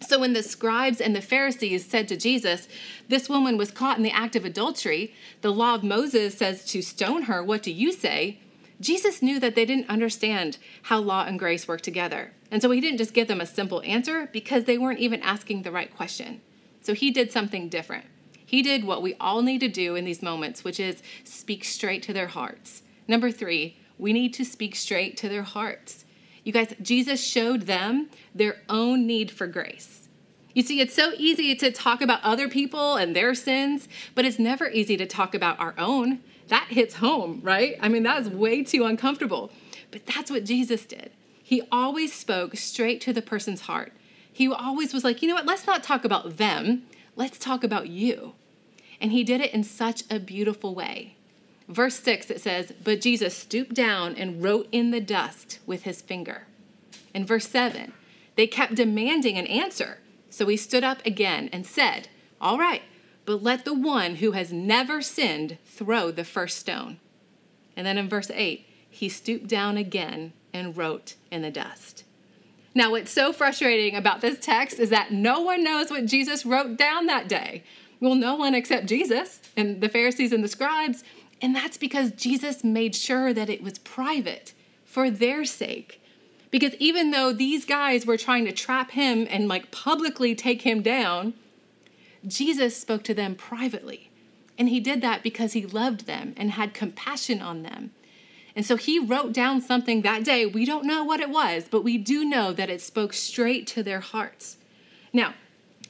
So, 0.00 0.20
when 0.20 0.34
the 0.34 0.42
scribes 0.42 1.00
and 1.00 1.16
the 1.16 1.22
Pharisees 1.22 1.86
said 1.86 2.06
to 2.08 2.16
Jesus, 2.16 2.68
This 3.08 3.28
woman 3.28 3.56
was 3.56 3.70
caught 3.70 3.96
in 3.96 4.02
the 4.02 4.10
act 4.10 4.36
of 4.36 4.44
adultery, 4.44 5.14
the 5.40 5.52
law 5.52 5.74
of 5.74 5.82
Moses 5.82 6.36
says 6.36 6.64
to 6.66 6.82
stone 6.82 7.22
her, 7.22 7.42
what 7.42 7.62
do 7.62 7.72
you 7.72 7.92
say? 7.92 8.40
Jesus 8.80 9.22
knew 9.22 9.40
that 9.40 9.54
they 9.54 9.64
didn't 9.64 9.88
understand 9.88 10.58
how 10.82 10.98
law 10.98 11.24
and 11.24 11.38
grace 11.38 11.66
work 11.66 11.80
together. 11.80 12.32
And 12.50 12.60
so 12.60 12.70
he 12.70 12.80
didn't 12.80 12.98
just 12.98 13.14
give 13.14 13.28
them 13.28 13.40
a 13.40 13.46
simple 13.46 13.82
answer 13.82 14.28
because 14.32 14.64
they 14.64 14.78
weren't 14.78 15.00
even 15.00 15.22
asking 15.22 15.62
the 15.62 15.72
right 15.72 15.94
question. 15.94 16.42
So 16.82 16.92
he 16.94 17.10
did 17.10 17.32
something 17.32 17.68
different. 17.68 18.04
He 18.44 18.62
did 18.62 18.84
what 18.84 19.02
we 19.02 19.14
all 19.14 19.42
need 19.42 19.58
to 19.60 19.68
do 19.68 19.96
in 19.96 20.04
these 20.04 20.22
moments, 20.22 20.62
which 20.62 20.78
is 20.78 21.02
speak 21.24 21.64
straight 21.64 22.02
to 22.04 22.12
their 22.12 22.28
hearts. 22.28 22.82
Number 23.08 23.30
three, 23.30 23.76
we 23.98 24.12
need 24.12 24.34
to 24.34 24.44
speak 24.44 24.76
straight 24.76 25.16
to 25.18 25.28
their 25.28 25.42
hearts. 25.42 26.04
You 26.44 26.52
guys, 26.52 26.74
Jesus 26.80 27.24
showed 27.24 27.62
them 27.62 28.08
their 28.34 28.62
own 28.68 29.06
need 29.06 29.32
for 29.32 29.48
grace. 29.48 30.08
You 30.54 30.62
see, 30.62 30.80
it's 30.80 30.94
so 30.94 31.12
easy 31.18 31.54
to 31.56 31.70
talk 31.72 32.00
about 32.00 32.22
other 32.22 32.48
people 32.48 32.94
and 32.94 33.16
their 33.16 33.34
sins, 33.34 33.88
but 34.14 34.24
it's 34.24 34.38
never 34.38 34.70
easy 34.70 34.96
to 34.96 35.06
talk 35.06 35.34
about 35.34 35.58
our 35.58 35.74
own. 35.76 36.20
That 36.48 36.68
hits 36.70 36.96
home, 36.96 37.40
right? 37.42 37.76
I 37.80 37.88
mean, 37.88 38.02
that's 38.02 38.28
way 38.28 38.62
too 38.62 38.84
uncomfortable. 38.84 39.50
But 39.90 40.06
that's 40.06 40.30
what 40.30 40.44
Jesus 40.44 40.84
did. 40.84 41.10
He 41.42 41.62
always 41.70 42.12
spoke 42.12 42.56
straight 42.56 43.00
to 43.02 43.12
the 43.12 43.22
person's 43.22 43.62
heart. 43.62 43.92
He 44.32 44.48
always 44.48 44.92
was 44.92 45.04
like, 45.04 45.22
you 45.22 45.28
know 45.28 45.34
what, 45.34 45.46
let's 45.46 45.66
not 45.66 45.82
talk 45.82 46.04
about 46.04 46.36
them, 46.36 46.82
let's 47.14 47.38
talk 47.38 47.64
about 47.64 47.88
you. 47.88 48.34
And 49.00 49.12
he 49.12 49.24
did 49.24 49.40
it 49.40 49.54
in 49.54 49.62
such 49.64 50.02
a 50.10 50.18
beautiful 50.18 50.74
way. 50.74 51.16
Verse 51.68 51.98
6, 52.00 52.30
it 52.30 52.40
says, 52.40 52.72
But 52.82 53.00
Jesus 53.00 53.36
stooped 53.36 53.74
down 53.74 54.14
and 54.14 54.42
wrote 54.42 54.68
in 54.72 54.90
the 54.90 55.00
dust 55.00 55.58
with 55.66 55.82
his 55.82 56.02
finger. 56.02 56.46
In 57.14 57.24
verse 57.24 57.48
7, 57.48 57.92
they 58.36 58.46
kept 58.46 58.74
demanding 58.74 59.38
an 59.38 59.46
answer. 59.46 59.98
So 60.30 60.46
he 60.46 60.56
stood 60.56 60.84
up 60.84 61.04
again 61.06 61.48
and 61.52 61.66
said, 61.66 62.08
All 62.40 62.58
right, 62.58 62.82
but 63.26 63.42
let 63.42 63.64
the 63.64 63.74
one 63.74 64.16
who 64.16 64.32
has 64.32 64.52
never 64.52 65.02
sinned 65.02 65.58
throw 65.64 66.10
the 66.10 66.24
first 66.24 66.58
stone. 66.58 66.98
And 67.76 67.86
then 67.86 67.98
in 67.98 68.08
verse 68.08 68.30
8, 68.32 68.66
he 68.88 69.08
stooped 69.08 69.48
down 69.48 69.76
again 69.76 70.32
and 70.54 70.76
wrote 70.76 71.16
in 71.30 71.42
the 71.42 71.50
dust. 71.50 72.04
Now, 72.74 72.90
what's 72.90 73.10
so 73.10 73.32
frustrating 73.32 73.96
about 73.96 74.20
this 74.20 74.38
text 74.38 74.78
is 74.78 74.90
that 74.90 75.12
no 75.12 75.40
one 75.40 75.64
knows 75.64 75.90
what 75.90 76.06
Jesus 76.06 76.46
wrote 76.46 76.76
down 76.76 77.06
that 77.06 77.28
day. 77.28 77.64
Well, 78.00 78.14
no 78.14 78.36
one 78.36 78.54
except 78.54 78.86
Jesus 78.86 79.40
and 79.56 79.80
the 79.80 79.88
Pharisees 79.88 80.32
and 80.32 80.44
the 80.44 80.48
scribes. 80.48 81.02
And 81.42 81.54
that's 81.54 81.76
because 81.76 82.12
Jesus 82.12 82.64
made 82.64 82.94
sure 82.94 83.32
that 83.32 83.50
it 83.50 83.62
was 83.62 83.78
private 83.78 84.52
for 84.84 85.10
their 85.10 85.44
sake. 85.44 86.00
Because 86.50 86.74
even 86.76 87.10
though 87.10 87.32
these 87.32 87.64
guys 87.64 88.06
were 88.06 88.16
trying 88.16 88.44
to 88.44 88.52
trap 88.52 88.92
him 88.92 89.26
and 89.28 89.48
like 89.48 89.70
publicly 89.70 90.34
take 90.34 90.62
him 90.62 90.80
down, 90.80 91.34
Jesus 92.26 92.76
spoke 92.76 93.02
to 93.04 93.14
them 93.14 93.34
privately. 93.34 94.10
And 94.58 94.68
he 94.68 94.80
did 94.80 95.00
that 95.02 95.22
because 95.22 95.52
he 95.52 95.66
loved 95.66 96.06
them 96.06 96.34
and 96.36 96.52
had 96.52 96.74
compassion 96.74 97.40
on 97.42 97.62
them. 97.62 97.92
And 98.54 98.64
so 98.64 98.76
he 98.76 98.98
wrote 98.98 99.32
down 99.32 99.60
something 99.60 100.00
that 100.02 100.24
day. 100.24 100.46
We 100.46 100.64
don't 100.64 100.86
know 100.86 101.04
what 101.04 101.20
it 101.20 101.28
was, 101.28 101.66
but 101.70 101.84
we 101.84 101.98
do 101.98 102.24
know 102.24 102.52
that 102.54 102.70
it 102.70 102.80
spoke 102.80 103.12
straight 103.12 103.66
to 103.68 103.82
their 103.82 104.00
hearts. 104.00 104.56
Now, 105.12 105.34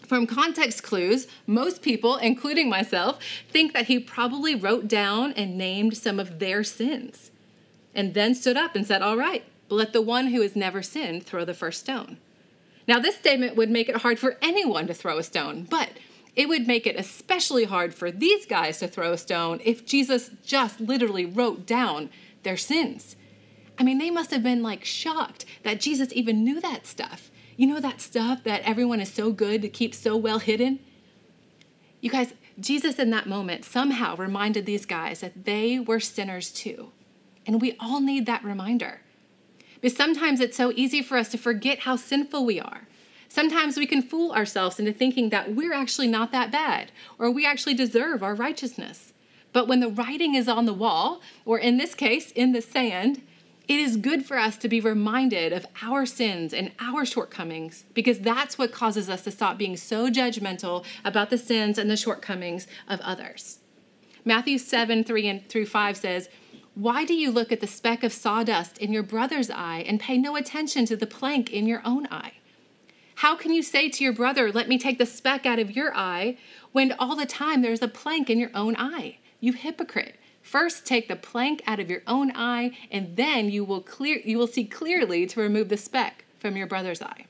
from 0.05 0.27
context 0.27 0.83
clues, 0.83 1.29
most 1.47 1.81
people, 1.81 2.17
including 2.17 2.69
myself, 2.69 3.21
think 3.49 3.73
that 3.73 3.87
he 3.87 3.99
probably 3.99 4.55
wrote 4.55 4.89
down 4.89 5.33
and 5.33 5.57
named 5.57 5.97
some 5.97 6.19
of 6.19 6.41
their 6.41 6.65
sins 6.65 7.31
and 7.95 8.15
then 8.15 8.35
stood 8.35 8.57
up 8.57 8.77
and 8.77 8.87
said, 8.87 9.03
All 9.03 9.17
right, 9.17 9.45
let 9.69 9.93
the 9.93 10.03
one 10.03 10.29
who 10.29 10.43
has 10.43 10.55
never 10.55 10.83
sinned 10.83 11.25
throw 11.25 11.45
the 11.45 11.55
first 11.55 11.81
stone. 11.81 12.19
Now, 12.87 13.01
this 13.01 13.17
statement 13.17 13.57
would 13.57 13.71
make 13.71 13.89
it 13.89 13.97
hard 13.97 14.19
for 14.21 14.37
anyone 14.41 14.87
to 14.87 14.95
throw 14.95 15.19
a 15.19 15.25
stone, 15.25 15.67
but 15.69 15.91
it 16.37 16.49
would 16.49 16.67
make 16.67 16.87
it 16.87 16.97
especially 16.97 17.65
hard 17.65 17.95
for 17.95 18.11
these 18.11 18.45
guys 18.45 18.79
to 18.79 18.89
throw 18.89 19.13
a 19.13 19.19
stone 19.19 19.61
if 19.65 19.87
Jesus 19.87 20.31
just 20.45 20.81
literally 20.81 21.25
wrote 21.25 21.67
down 21.67 22.11
their 22.43 22.59
sins. 22.59 23.17
I 23.79 23.83
mean, 23.83 23.99
they 23.99 24.11
must 24.11 24.31
have 24.31 24.43
been 24.43 24.63
like 24.63 24.85
shocked 24.85 25.47
that 25.63 25.81
Jesus 25.81 26.11
even 26.13 26.45
knew 26.45 26.61
that 26.61 26.87
stuff. 26.87 27.31
You 27.57 27.67
know, 27.67 27.81
that 27.81 28.03
stuff 28.03 28.45
that 28.45 28.63
everyone 28.63 29.01
is 29.01 29.11
so 29.11 29.33
good 29.33 29.63
to 29.63 29.69
keep 29.71 29.95
so 29.95 30.15
well 30.15 30.39
hidden? 30.39 30.79
You 32.03 32.11
guys, 32.11 32.35
Jesus 32.61 32.99
in 32.99 33.11
that 33.11 33.27
moment 33.27 33.65
somehow 33.65 34.15
reminded 34.17 34.67
these 34.67 34.85
guys 34.85 35.21
that 35.21 35.47
they 35.47 35.79
were 35.79 36.01
sinners 36.01 36.51
too. 36.51 36.93
And 37.47 37.61
we 37.61 37.77
all 37.81 38.01
need 38.01 38.27
that 38.27 38.45
reminder. 38.45 39.01
Because 39.81 39.97
sometimes 39.97 40.41
it's 40.41 40.57
so 40.57 40.73
easy 40.75 41.03
for 41.03 41.17
us 41.17 41.31
to 41.31 41.39
forget 41.39 41.81
how 41.81 41.97
sinful 41.97 42.45
we 42.45 42.61
are. 42.61 42.87
Sometimes 43.37 43.77
we 43.77 43.85
can 43.85 44.01
fool 44.01 44.33
ourselves 44.33 44.79
into 44.79 44.95
thinking 44.95 45.29
that 45.29 45.55
we're 45.55 45.75
actually 45.75 46.07
not 46.07 46.33
that 46.33 46.51
bad 46.51 46.91
or 47.19 47.31
we 47.31 47.45
actually 47.45 47.75
deserve 47.75 48.23
our 48.23 48.35
righteousness. 48.35 49.13
But 49.53 49.69
when 49.69 49.81
the 49.81 49.91
writing 49.91 50.35
is 50.35 50.49
on 50.49 50.65
the 50.65 50.73
wall, 50.73 51.21
or 51.45 51.59
in 51.59 51.77
this 51.77 51.95
case, 51.95 52.31
in 52.31 52.53
the 52.53 52.63
sand, 52.63 53.21
it 53.69 53.79
is 53.79 53.99
good 53.99 54.25
for 54.25 54.39
us 54.39 54.57
to 54.57 54.71
be 54.71 54.81
reminded 54.81 55.53
of 55.53 55.67
our 55.83 56.07
sins 56.07 56.55
and 56.55 56.73
our 56.81 57.05
shortcomings 57.05 57.85
because 57.93 58.21
that's 58.21 58.57
what 58.57 58.73
causes 58.73 59.11
us 59.11 59.25
to 59.25 59.31
stop 59.31 59.59
being 59.59 59.77
so 59.77 60.09
judgmental 60.09 60.83
about 61.05 61.29
the 61.29 61.37
sins 61.37 61.77
and 61.77 61.91
the 61.91 61.97
shortcomings 61.99 62.67
of 62.89 63.03
others. 63.03 63.59
Matthew 64.25 64.57
7 64.57 65.05
3 65.05 65.29
and 65.29 65.47
through 65.47 65.67
5 65.67 65.95
says, 65.99 66.31
why 66.73 67.05
do 67.05 67.13
you 67.13 67.31
look 67.31 67.53
at 67.53 67.61
the 67.61 67.67
speck 67.67 68.03
of 68.03 68.15
sawdust 68.15 68.79
in 68.79 68.95
your 68.95 69.03
brother's 69.03 69.51
eye 69.51 69.85
and 69.87 70.01
pay 70.01 70.17
no 70.17 70.37
attention 70.37 70.87
to 70.87 70.97
the 70.97 71.07
plank 71.07 71.53
in 71.53 71.67
your 71.67 71.83
own 71.85 72.07
eye? 72.11 72.33
How 73.17 73.35
can 73.35 73.55
you 73.55 73.63
say 73.63 73.89
to 73.89 74.05
your 74.05 74.13
brother, 74.13 74.53
Let 74.53 74.69
me 74.69 74.77
take 74.77 74.99
the 74.99 75.07
speck 75.07 75.47
out 75.47 75.59
of 75.59 75.75
your 75.75 75.97
eye, 75.97 76.37
when 76.73 76.93
all 76.99 77.17
the 77.17 77.25
time 77.25 77.63
there's 77.63 77.81
a 77.81 77.89
plank 77.89 78.29
in 78.29 78.39
your 78.39 78.51
own 78.55 78.77
eye? 78.77 79.17
You 79.41 79.55
hypocrite. 79.55 80.17
First 80.43 80.85
take 80.85 81.09
the 81.09 81.17
plank 81.17 81.63
out 81.67 81.81
of 81.81 81.91
your 81.91 82.03
own 82.07 82.31
eye, 82.35 82.77
and 82.91 83.17
then 83.17 83.49
you 83.49 83.65
will 83.65 83.81
clear 83.81 84.21
you 84.23 84.37
will 84.37 84.47
see 84.47 84.67
clearly 84.67 85.27
to 85.29 85.41
remove 85.41 85.71
the 85.71 85.79
speck 85.79 86.27
from 86.39 86.59
your 86.59 86.67
brother's 86.67 87.01
eye. 87.01 87.25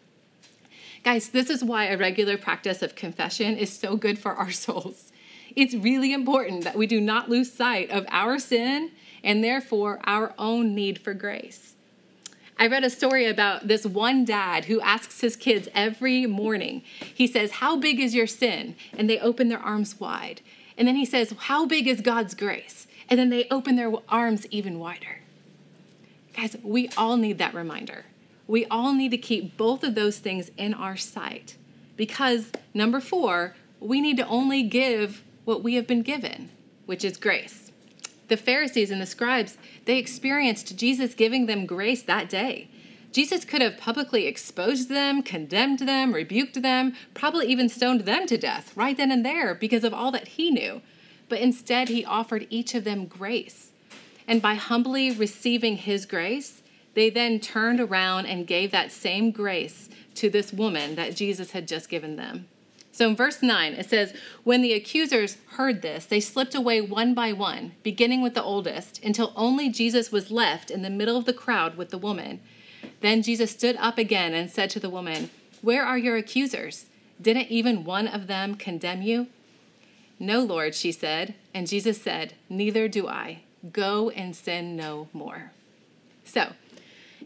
Guys, 1.05 1.28
this 1.28 1.49
is 1.50 1.62
why 1.62 1.85
a 1.85 1.97
regular 1.97 2.37
practice 2.37 2.83
of 2.83 2.97
confession 2.97 3.57
is 3.57 3.73
so 3.73 3.97
good 3.97 4.19
for 4.19 4.33
our 4.33 4.50
souls. 4.64 5.12
It's 5.55 5.75
really 5.75 6.12
important 6.12 6.64
that 6.64 6.76
we 6.76 6.88
do 6.88 7.00
not 7.00 7.31
lose 7.31 7.52
sight 7.52 7.90
of 7.90 8.05
our 8.09 8.40
sin 8.40 8.90
and 9.23 9.43
therefore 9.43 10.00
our 10.02 10.35
own 10.37 10.75
need 10.75 10.99
for 10.99 11.14
grace. 11.14 11.75
I 12.58 12.68
read 12.68 12.84
a 12.84 12.90
story 12.90 13.26
about 13.26 13.68
this 13.68 13.84
one 13.84 14.25
dad 14.25 14.64
who 14.64 14.80
asks 14.80 15.20
his 15.20 15.36
kids 15.36 15.68
every 15.75 16.25
morning. 16.25 16.82
He 17.14 17.26
says, 17.26 17.52
How 17.52 17.76
big 17.76 18.00
is 18.00 18.14
your 18.14 18.26
sin? 18.26 18.76
And 18.96 19.10
they 19.10 19.18
open 19.18 19.48
their 19.48 19.58
arms 19.58 20.00
wide. 20.00 20.40
And 20.78 20.88
then 20.88 20.96
he 20.96 21.04
says, 21.04 21.34
How 21.36 21.66
big 21.66 21.86
is 21.86 22.00
God's 22.00 22.34
grace? 22.34 22.86
And 23.10 23.20
then 23.20 23.28
they 23.28 23.46
open 23.50 23.76
their 23.76 23.92
arms 24.08 24.46
even 24.50 24.78
wider. 24.78 25.20
Guys, 26.34 26.56
we 26.62 26.88
all 26.96 27.16
need 27.16 27.38
that 27.38 27.54
reminder. 27.54 28.06
We 28.46 28.64
all 28.66 28.94
need 28.94 29.10
to 29.10 29.18
keep 29.18 29.56
both 29.56 29.84
of 29.84 29.94
those 29.94 30.18
things 30.18 30.50
in 30.56 30.72
our 30.72 30.96
sight 30.96 31.56
because, 31.96 32.52
number 32.72 33.00
four, 33.00 33.54
we 33.80 34.00
need 34.00 34.16
to 34.16 34.26
only 34.26 34.62
give 34.62 35.22
what 35.44 35.62
we 35.62 35.75
have 35.75 35.86
been 35.86 36.02
given, 36.02 36.50
which 36.86 37.04
is 37.04 37.16
grace 37.16 37.65
the 38.28 38.37
Pharisees 38.37 38.90
and 38.90 39.00
the 39.00 39.06
scribes, 39.06 39.56
they 39.85 39.99
experienced 39.99 40.76
Jesus 40.76 41.14
giving 41.14 41.47
them 41.47 41.66
grace 41.66 42.02
that 42.02 42.28
day. 42.28 42.68
Jesus 43.12 43.45
could 43.45 43.62
have 43.62 43.78
publicly 43.78 44.26
exposed 44.26 44.88
them, 44.88 45.23
condemned 45.23 45.78
them, 45.78 46.12
rebuked 46.12 46.61
them, 46.61 46.95
probably 47.14 47.47
even 47.47 47.68
stoned 47.68 48.02
them 48.02 48.26
to 48.26 48.37
death 48.37 48.76
right 48.76 48.97
then 48.97 49.11
and 49.11 49.25
there 49.25 49.54
because 49.54 49.85
of 49.85 49.95
all 49.95 50.11
that 50.11 50.28
he 50.28 50.50
knew. 50.50 50.83
But 51.28 51.40
instead, 51.40 51.88
he 51.88 52.04
offered 52.04 52.47
each 52.50 52.75
of 52.75 52.85
them 52.85 53.06
grace. 53.06 53.73
And 54.28 54.42
by 54.42 54.54
humbly 54.54 55.11
receiving 55.11 55.76
his 55.76 56.04
grace, 56.04 56.62
they 56.95 57.11
then 57.11 57.40
turned 57.40 57.80
around 57.80 58.26
and 58.26 58.47
gave 58.47 58.71
that 58.73 58.92
same 58.92 59.30
grace 59.30 59.88
to 60.16 60.28
this 60.28 60.52
woman 60.52 60.95
that 60.97 61.14
Jesus 61.14 61.52
had 61.52 61.68
just 61.68 61.88
given 61.88 62.16
them. 62.16 62.49
So 62.96 63.10
in 63.10 63.14
verse 63.14 63.42
9, 63.42 63.74
it 63.74 63.90
says, 63.90 64.14
When 64.42 64.62
the 64.62 64.72
accusers 64.72 65.36
heard 65.56 65.82
this, 65.82 66.06
they 66.06 66.18
slipped 66.18 66.54
away 66.54 66.80
one 66.80 67.12
by 67.12 67.30
one, 67.30 67.72
beginning 67.82 68.22
with 68.22 68.32
the 68.32 68.42
oldest, 68.42 69.04
until 69.04 69.34
only 69.36 69.68
Jesus 69.68 70.10
was 70.10 70.30
left 70.30 70.70
in 70.70 70.80
the 70.80 70.88
middle 70.88 71.18
of 71.18 71.26
the 71.26 71.34
crowd 71.34 71.76
with 71.76 71.90
the 71.90 71.98
woman. 71.98 72.40
Then 73.02 73.22
Jesus 73.22 73.50
stood 73.50 73.76
up 73.76 73.98
again 73.98 74.32
and 74.32 74.50
said 74.50 74.70
to 74.70 74.80
the 74.80 74.88
woman, 74.88 75.28
Where 75.60 75.84
are 75.84 75.98
your 75.98 76.16
accusers? 76.16 76.86
Didn't 77.20 77.48
even 77.48 77.84
one 77.84 78.08
of 78.08 78.28
them 78.28 78.54
condemn 78.54 79.02
you? 79.02 79.26
No, 80.18 80.40
Lord, 80.40 80.74
she 80.74 80.90
said. 80.90 81.34
And 81.52 81.68
Jesus 81.68 82.00
said, 82.00 82.32
Neither 82.48 82.88
do 82.88 83.08
I. 83.08 83.40
Go 83.72 84.08
and 84.08 84.34
sin 84.34 84.74
no 84.74 85.08
more. 85.12 85.52
So, 86.24 86.52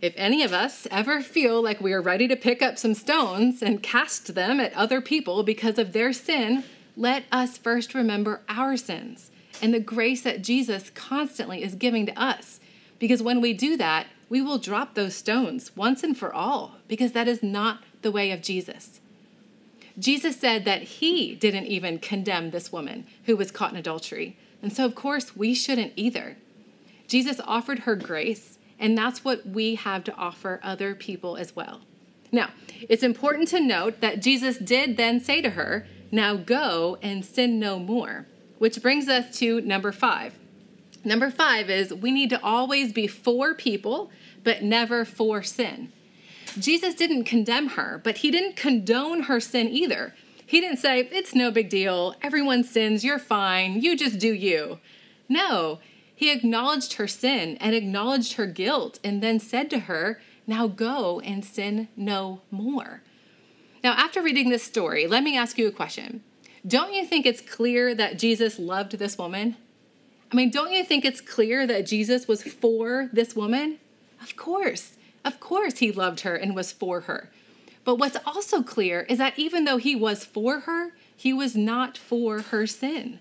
if 0.00 0.14
any 0.16 0.42
of 0.42 0.52
us 0.52 0.86
ever 0.90 1.20
feel 1.20 1.62
like 1.62 1.80
we 1.80 1.92
are 1.92 2.00
ready 2.00 2.26
to 2.28 2.36
pick 2.36 2.62
up 2.62 2.78
some 2.78 2.94
stones 2.94 3.62
and 3.62 3.82
cast 3.82 4.34
them 4.34 4.58
at 4.58 4.72
other 4.74 5.00
people 5.00 5.42
because 5.42 5.78
of 5.78 5.92
their 5.92 6.12
sin, 6.12 6.64
let 6.96 7.24
us 7.30 7.58
first 7.58 7.94
remember 7.94 8.40
our 8.48 8.76
sins 8.76 9.30
and 9.60 9.74
the 9.74 9.80
grace 9.80 10.22
that 10.22 10.42
Jesus 10.42 10.90
constantly 10.90 11.62
is 11.62 11.74
giving 11.74 12.06
to 12.06 12.18
us. 12.18 12.60
Because 12.98 13.22
when 13.22 13.40
we 13.40 13.52
do 13.52 13.76
that, 13.76 14.06
we 14.28 14.40
will 14.40 14.58
drop 14.58 14.94
those 14.94 15.14
stones 15.14 15.74
once 15.76 16.02
and 16.02 16.16
for 16.16 16.32
all, 16.32 16.76
because 16.88 17.12
that 17.12 17.28
is 17.28 17.42
not 17.42 17.82
the 18.02 18.12
way 18.12 18.30
of 18.30 18.42
Jesus. 18.42 19.00
Jesus 19.98 20.36
said 20.36 20.64
that 20.64 20.82
he 20.82 21.34
didn't 21.34 21.66
even 21.66 21.98
condemn 21.98 22.50
this 22.50 22.72
woman 22.72 23.06
who 23.24 23.36
was 23.36 23.50
caught 23.50 23.72
in 23.72 23.76
adultery. 23.76 24.36
And 24.62 24.72
so, 24.72 24.84
of 24.84 24.94
course, 24.94 25.36
we 25.36 25.52
shouldn't 25.54 25.92
either. 25.96 26.36
Jesus 27.06 27.40
offered 27.44 27.80
her 27.80 27.96
grace 27.96 28.56
and 28.80 28.98
that's 28.98 29.24
what 29.24 29.46
we 29.46 29.76
have 29.76 30.02
to 30.04 30.14
offer 30.16 30.58
other 30.62 30.94
people 30.94 31.36
as 31.36 31.54
well. 31.54 31.82
Now, 32.32 32.50
it's 32.88 33.02
important 33.02 33.48
to 33.48 33.60
note 33.60 34.00
that 34.00 34.22
Jesus 34.22 34.56
did 34.56 34.96
then 34.96 35.20
say 35.20 35.40
to 35.42 35.50
her, 35.50 35.86
Now 36.10 36.36
go 36.36 36.98
and 37.02 37.24
sin 37.24 37.60
no 37.60 37.78
more, 37.78 38.26
which 38.58 38.82
brings 38.82 39.08
us 39.08 39.38
to 39.38 39.60
number 39.60 39.92
five. 39.92 40.34
Number 41.04 41.30
five 41.30 41.70
is 41.70 41.92
we 41.92 42.10
need 42.10 42.30
to 42.30 42.42
always 42.42 42.92
be 42.92 43.06
for 43.06 43.54
people, 43.54 44.10
but 44.42 44.62
never 44.62 45.04
for 45.04 45.42
sin. 45.42 45.92
Jesus 46.58 46.94
didn't 46.94 47.24
condemn 47.24 47.70
her, 47.70 48.00
but 48.02 48.18
he 48.18 48.30
didn't 48.30 48.56
condone 48.56 49.24
her 49.24 49.40
sin 49.40 49.68
either. 49.68 50.14
He 50.46 50.60
didn't 50.60 50.78
say, 50.78 51.00
It's 51.12 51.34
no 51.34 51.50
big 51.50 51.68
deal. 51.68 52.16
Everyone 52.22 52.64
sins. 52.64 53.04
You're 53.04 53.18
fine. 53.18 53.80
You 53.80 53.96
just 53.96 54.18
do 54.18 54.32
you. 54.32 54.78
No, 55.28 55.78
he 56.20 56.30
acknowledged 56.30 56.92
her 56.92 57.08
sin 57.08 57.56
and 57.62 57.74
acknowledged 57.74 58.34
her 58.34 58.44
guilt 58.44 58.98
and 59.02 59.22
then 59.22 59.40
said 59.40 59.70
to 59.70 59.78
her, 59.78 60.20
Now 60.46 60.66
go 60.66 61.18
and 61.20 61.42
sin 61.42 61.88
no 61.96 62.42
more. 62.50 63.00
Now, 63.82 63.94
after 63.94 64.20
reading 64.20 64.50
this 64.50 64.62
story, 64.62 65.06
let 65.06 65.22
me 65.22 65.38
ask 65.38 65.56
you 65.56 65.66
a 65.66 65.72
question. 65.72 66.22
Don't 66.66 66.92
you 66.92 67.06
think 67.06 67.24
it's 67.24 67.40
clear 67.40 67.94
that 67.94 68.18
Jesus 68.18 68.58
loved 68.58 68.98
this 68.98 69.16
woman? 69.16 69.56
I 70.30 70.36
mean, 70.36 70.50
don't 70.50 70.72
you 70.72 70.84
think 70.84 71.06
it's 71.06 71.22
clear 71.22 71.66
that 71.66 71.86
Jesus 71.86 72.28
was 72.28 72.42
for 72.42 73.08
this 73.14 73.34
woman? 73.34 73.78
Of 74.20 74.36
course. 74.36 74.98
Of 75.24 75.40
course, 75.40 75.78
he 75.78 75.90
loved 75.90 76.20
her 76.20 76.36
and 76.36 76.54
was 76.54 76.70
for 76.70 77.00
her. 77.00 77.30
But 77.82 77.94
what's 77.94 78.18
also 78.26 78.62
clear 78.62 79.06
is 79.08 79.16
that 79.16 79.38
even 79.38 79.64
though 79.64 79.78
he 79.78 79.96
was 79.96 80.26
for 80.26 80.60
her, 80.60 80.92
he 81.16 81.32
was 81.32 81.56
not 81.56 81.96
for 81.96 82.42
her 82.42 82.66
sin. 82.66 83.20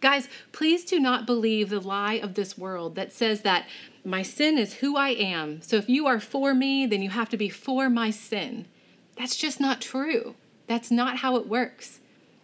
Guys, 0.00 0.28
please 0.52 0.84
do 0.84 1.00
not 1.00 1.26
believe 1.26 1.70
the 1.70 1.80
lie 1.80 2.14
of 2.14 2.34
this 2.34 2.58
world 2.58 2.94
that 2.96 3.12
says 3.12 3.42
that 3.42 3.66
my 4.04 4.22
sin 4.22 4.58
is 4.58 4.74
who 4.74 4.96
I 4.96 5.10
am. 5.10 5.62
So 5.62 5.76
if 5.76 5.88
you 5.88 6.06
are 6.06 6.20
for 6.20 6.54
me, 6.54 6.86
then 6.86 7.02
you 7.02 7.10
have 7.10 7.30
to 7.30 7.36
be 7.36 7.48
for 7.48 7.88
my 7.88 8.10
sin. 8.10 8.66
That's 9.16 9.36
just 9.36 9.58
not 9.58 9.80
true. 9.80 10.34
That's 10.66 10.90
not 10.90 11.18
how 11.18 11.36
it 11.36 11.48
works. 11.48 12.00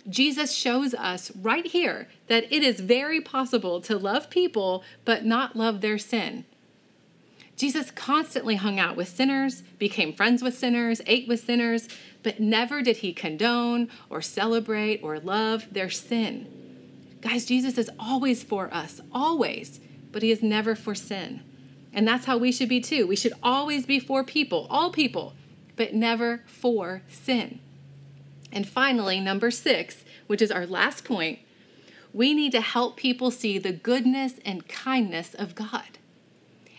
Jesus 0.08 0.52
shows 0.52 0.94
us 0.94 1.30
right 1.36 1.66
here 1.66 2.08
that 2.26 2.50
it 2.52 2.62
is 2.62 2.80
very 2.80 3.20
possible 3.20 3.80
to 3.82 3.96
love 3.96 4.30
people 4.30 4.82
but 5.04 5.24
not 5.24 5.54
love 5.54 5.80
their 5.80 5.98
sin. 5.98 6.44
Jesus 7.56 7.90
constantly 7.92 8.56
hung 8.56 8.80
out 8.80 8.96
with 8.96 9.08
sinners, 9.08 9.62
became 9.78 10.12
friends 10.12 10.42
with 10.42 10.58
sinners, 10.58 11.00
ate 11.06 11.28
with 11.28 11.44
sinners, 11.44 11.88
but 12.22 12.40
never 12.40 12.82
did 12.82 12.98
he 12.98 13.12
condone 13.12 13.88
or 14.10 14.20
celebrate 14.20 15.00
or 15.02 15.20
love 15.20 15.66
their 15.70 15.90
sin. 15.90 16.61
Guys, 17.22 17.46
Jesus 17.46 17.78
is 17.78 17.90
always 17.98 18.42
for 18.42 18.68
us, 18.74 19.00
always, 19.12 19.80
but 20.10 20.22
he 20.22 20.30
is 20.30 20.42
never 20.42 20.74
for 20.74 20.94
sin. 20.94 21.40
And 21.92 22.06
that's 22.06 22.24
how 22.26 22.36
we 22.36 22.52
should 22.52 22.68
be 22.68 22.80
too. 22.80 23.06
We 23.06 23.16
should 23.16 23.32
always 23.42 23.86
be 23.86 24.00
for 24.00 24.24
people, 24.24 24.66
all 24.68 24.90
people, 24.90 25.34
but 25.76 25.94
never 25.94 26.42
for 26.46 27.02
sin. 27.08 27.60
And 28.50 28.68
finally, 28.68 29.20
number 29.20 29.50
six, 29.50 30.04
which 30.26 30.42
is 30.42 30.50
our 30.50 30.66
last 30.66 31.04
point, 31.04 31.38
we 32.12 32.34
need 32.34 32.52
to 32.52 32.60
help 32.60 32.96
people 32.96 33.30
see 33.30 33.56
the 33.56 33.72
goodness 33.72 34.34
and 34.44 34.68
kindness 34.68 35.34
of 35.34 35.54
God. 35.54 35.98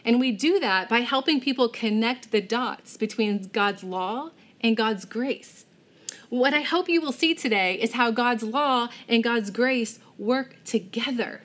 And 0.05 0.19
we 0.19 0.31
do 0.31 0.59
that 0.59 0.89
by 0.89 0.99
helping 0.99 1.39
people 1.39 1.69
connect 1.69 2.31
the 2.31 2.41
dots 2.41 2.97
between 2.97 3.47
God's 3.53 3.83
law 3.83 4.31
and 4.61 4.75
God's 4.75 5.05
grace. 5.05 5.65
What 6.29 6.53
I 6.53 6.61
hope 6.61 6.89
you 6.89 6.99
will 6.99 7.11
see 7.11 7.33
today 7.33 7.75
is 7.75 7.93
how 7.93 8.11
God's 8.11 8.43
law 8.43 8.89
and 9.07 9.23
God's 9.23 9.49
grace 9.49 9.99
work 10.17 10.55
together. 10.63 11.41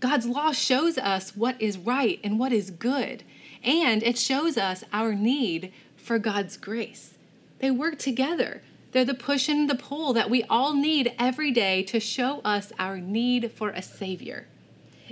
God's 0.00 0.26
law 0.26 0.52
shows 0.52 0.98
us 0.98 1.34
what 1.36 1.60
is 1.60 1.78
right 1.78 2.20
and 2.22 2.38
what 2.38 2.52
is 2.52 2.70
good, 2.70 3.22
and 3.62 4.02
it 4.02 4.18
shows 4.18 4.58
us 4.58 4.84
our 4.92 5.14
need 5.14 5.72
for 5.96 6.18
God's 6.18 6.56
grace. 6.56 7.14
They 7.60 7.70
work 7.70 7.98
together. 7.98 8.60
They're 8.92 9.04
the 9.04 9.14
push 9.14 9.48
and 9.48 9.68
the 9.68 9.74
pull 9.74 10.12
that 10.12 10.30
we 10.30 10.44
all 10.44 10.74
need 10.74 11.12
every 11.18 11.50
day 11.50 11.82
to 11.84 11.98
show 11.98 12.40
us 12.44 12.72
our 12.78 12.98
need 12.98 13.50
for 13.52 13.70
a 13.70 13.82
Savior. 13.82 14.46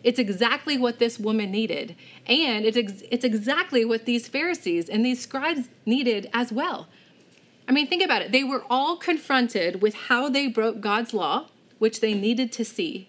It's 0.05 0.19
exactly 0.19 0.77
what 0.77 0.99
this 0.99 1.19
woman 1.19 1.51
needed. 1.51 1.97
And 2.27 2.65
it's, 2.65 2.77
ex- 2.77 3.03
it's 3.11 3.25
exactly 3.25 3.85
what 3.85 4.05
these 4.05 4.29
Pharisees 4.29 4.89
and 4.89 5.05
these 5.05 5.21
scribes 5.21 5.69
needed 5.87 6.29
as 6.33 6.53
well. 6.53 6.89
I 7.69 7.73
mean, 7.73 7.87
think 7.87 8.03
about 8.03 8.23
it. 8.23 8.33
They 8.33 8.45
were 8.45 8.65
all 8.69 8.97
confronted 8.97 9.81
with 9.81 9.95
how 9.95 10.29
they 10.29 10.49
broke 10.49 10.81
God's 10.81 11.15
law, 11.15 11.47
which 11.83 11.99
they 11.99 12.15
needed 12.15 12.53
to 12.53 12.65
see, 12.65 13.09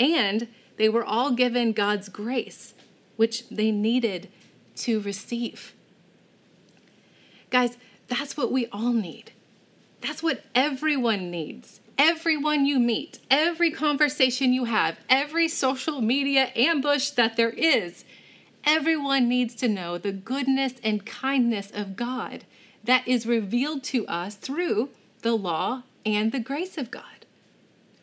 and 0.00 0.48
they 0.76 0.88
were 0.88 1.04
all 1.04 1.30
given 1.30 1.70
God's 1.70 2.08
grace, 2.08 2.74
which 3.14 3.48
they 3.48 3.70
needed 3.70 4.28
to 4.74 4.98
receive. 4.98 5.72
Guys, 7.48 7.76
that's 8.08 8.36
what 8.36 8.50
we 8.50 8.66
all 8.72 8.92
need. 8.92 9.30
That's 10.00 10.20
what 10.20 10.42
everyone 10.52 11.30
needs 11.30 11.78
everyone 11.96 12.64
you 12.64 12.80
meet, 12.80 13.20
every 13.30 13.70
conversation 13.70 14.52
you 14.52 14.64
have, 14.64 14.98
every 15.08 15.46
social 15.46 16.00
media 16.00 16.50
ambush 16.56 17.10
that 17.10 17.36
there 17.36 17.50
is, 17.50 18.04
everyone 18.64 19.28
needs 19.28 19.54
to 19.56 19.68
know 19.68 19.96
the 19.98 20.12
goodness 20.12 20.74
and 20.82 21.06
kindness 21.06 21.70
of 21.72 21.96
God 21.96 22.44
that 22.84 23.06
is 23.06 23.26
revealed 23.26 23.84
to 23.84 24.06
us 24.06 24.34
through 24.36 24.90
the 25.22 25.36
law 25.36 25.82
and 26.04 26.32
the 26.32 26.40
grace 26.40 26.78
of 26.78 26.90
God. 26.90 27.17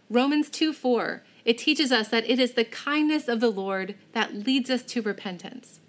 Romans 0.09 0.49
2 0.49 0.73
4, 0.73 1.23
it 1.45 1.57
teaches 1.57 1.91
us 1.91 2.09
that 2.09 2.29
it 2.29 2.39
is 2.39 2.53
the 2.53 2.65
kindness 2.65 3.27
of 3.27 3.39
the 3.39 3.51
Lord 3.51 3.95
that 4.13 4.35
leads 4.35 4.69
us 4.69 4.83
to 4.83 5.01
repentance. 5.01 5.79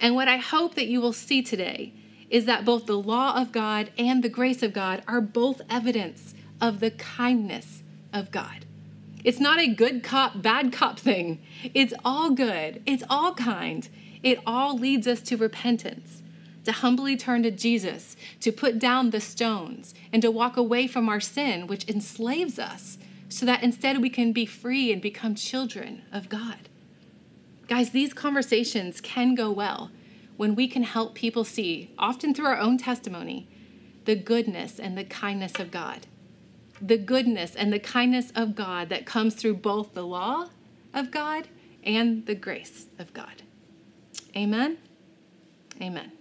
And 0.00 0.14
what 0.14 0.28
I 0.28 0.38
hope 0.38 0.74
that 0.74 0.88
you 0.88 1.00
will 1.00 1.12
see 1.12 1.42
today 1.42 1.92
is 2.28 2.46
that 2.46 2.64
both 2.64 2.86
the 2.86 2.98
law 2.98 3.40
of 3.40 3.52
God 3.52 3.90
and 3.98 4.22
the 4.22 4.28
grace 4.28 4.62
of 4.62 4.72
God 4.72 5.02
are 5.06 5.20
both 5.20 5.60
evidence 5.68 6.34
of 6.60 6.80
the 6.80 6.90
kindness 6.90 7.82
of 8.12 8.30
God. 8.30 8.64
It's 9.22 9.38
not 9.38 9.60
a 9.60 9.68
good 9.68 10.02
cop, 10.02 10.42
bad 10.42 10.72
cop 10.72 10.98
thing. 10.98 11.40
It's 11.74 11.94
all 12.04 12.30
good. 12.30 12.82
It's 12.86 13.04
all 13.08 13.34
kind. 13.34 13.88
It 14.22 14.40
all 14.46 14.76
leads 14.76 15.06
us 15.06 15.20
to 15.22 15.36
repentance, 15.36 16.22
to 16.64 16.72
humbly 16.72 17.16
turn 17.16 17.42
to 17.44 17.50
Jesus, 17.50 18.16
to 18.40 18.50
put 18.50 18.78
down 18.78 19.10
the 19.10 19.20
stones, 19.20 19.94
and 20.12 20.22
to 20.22 20.30
walk 20.30 20.56
away 20.56 20.86
from 20.86 21.08
our 21.08 21.20
sin, 21.20 21.66
which 21.66 21.88
enslaves 21.88 22.58
us, 22.58 22.98
so 23.32 23.46
that 23.46 23.62
instead 23.62 24.00
we 24.00 24.10
can 24.10 24.32
be 24.32 24.46
free 24.46 24.92
and 24.92 25.00
become 25.00 25.34
children 25.34 26.02
of 26.12 26.28
God. 26.28 26.68
Guys, 27.68 27.90
these 27.90 28.12
conversations 28.12 29.00
can 29.00 29.34
go 29.34 29.50
well 29.50 29.90
when 30.36 30.54
we 30.54 30.68
can 30.68 30.82
help 30.82 31.14
people 31.14 31.44
see, 31.44 31.92
often 31.98 32.34
through 32.34 32.46
our 32.46 32.58
own 32.58 32.78
testimony, 32.78 33.48
the 34.04 34.16
goodness 34.16 34.78
and 34.78 34.96
the 34.98 35.04
kindness 35.04 35.58
of 35.58 35.70
God 35.70 36.06
the 36.82 36.98
goodness 36.98 37.54
and 37.54 37.72
the 37.72 37.78
kindness 37.78 38.32
of 38.34 38.56
God 38.56 38.88
that 38.88 39.06
comes 39.06 39.34
through 39.34 39.54
both 39.54 39.94
the 39.94 40.04
law 40.04 40.48
of 40.92 41.10
God 41.10 41.46
and 41.84 42.26
the 42.26 42.34
grace 42.34 42.86
of 42.98 43.14
God. 43.14 43.42
Amen. 44.36 44.78
Amen. 45.80 46.12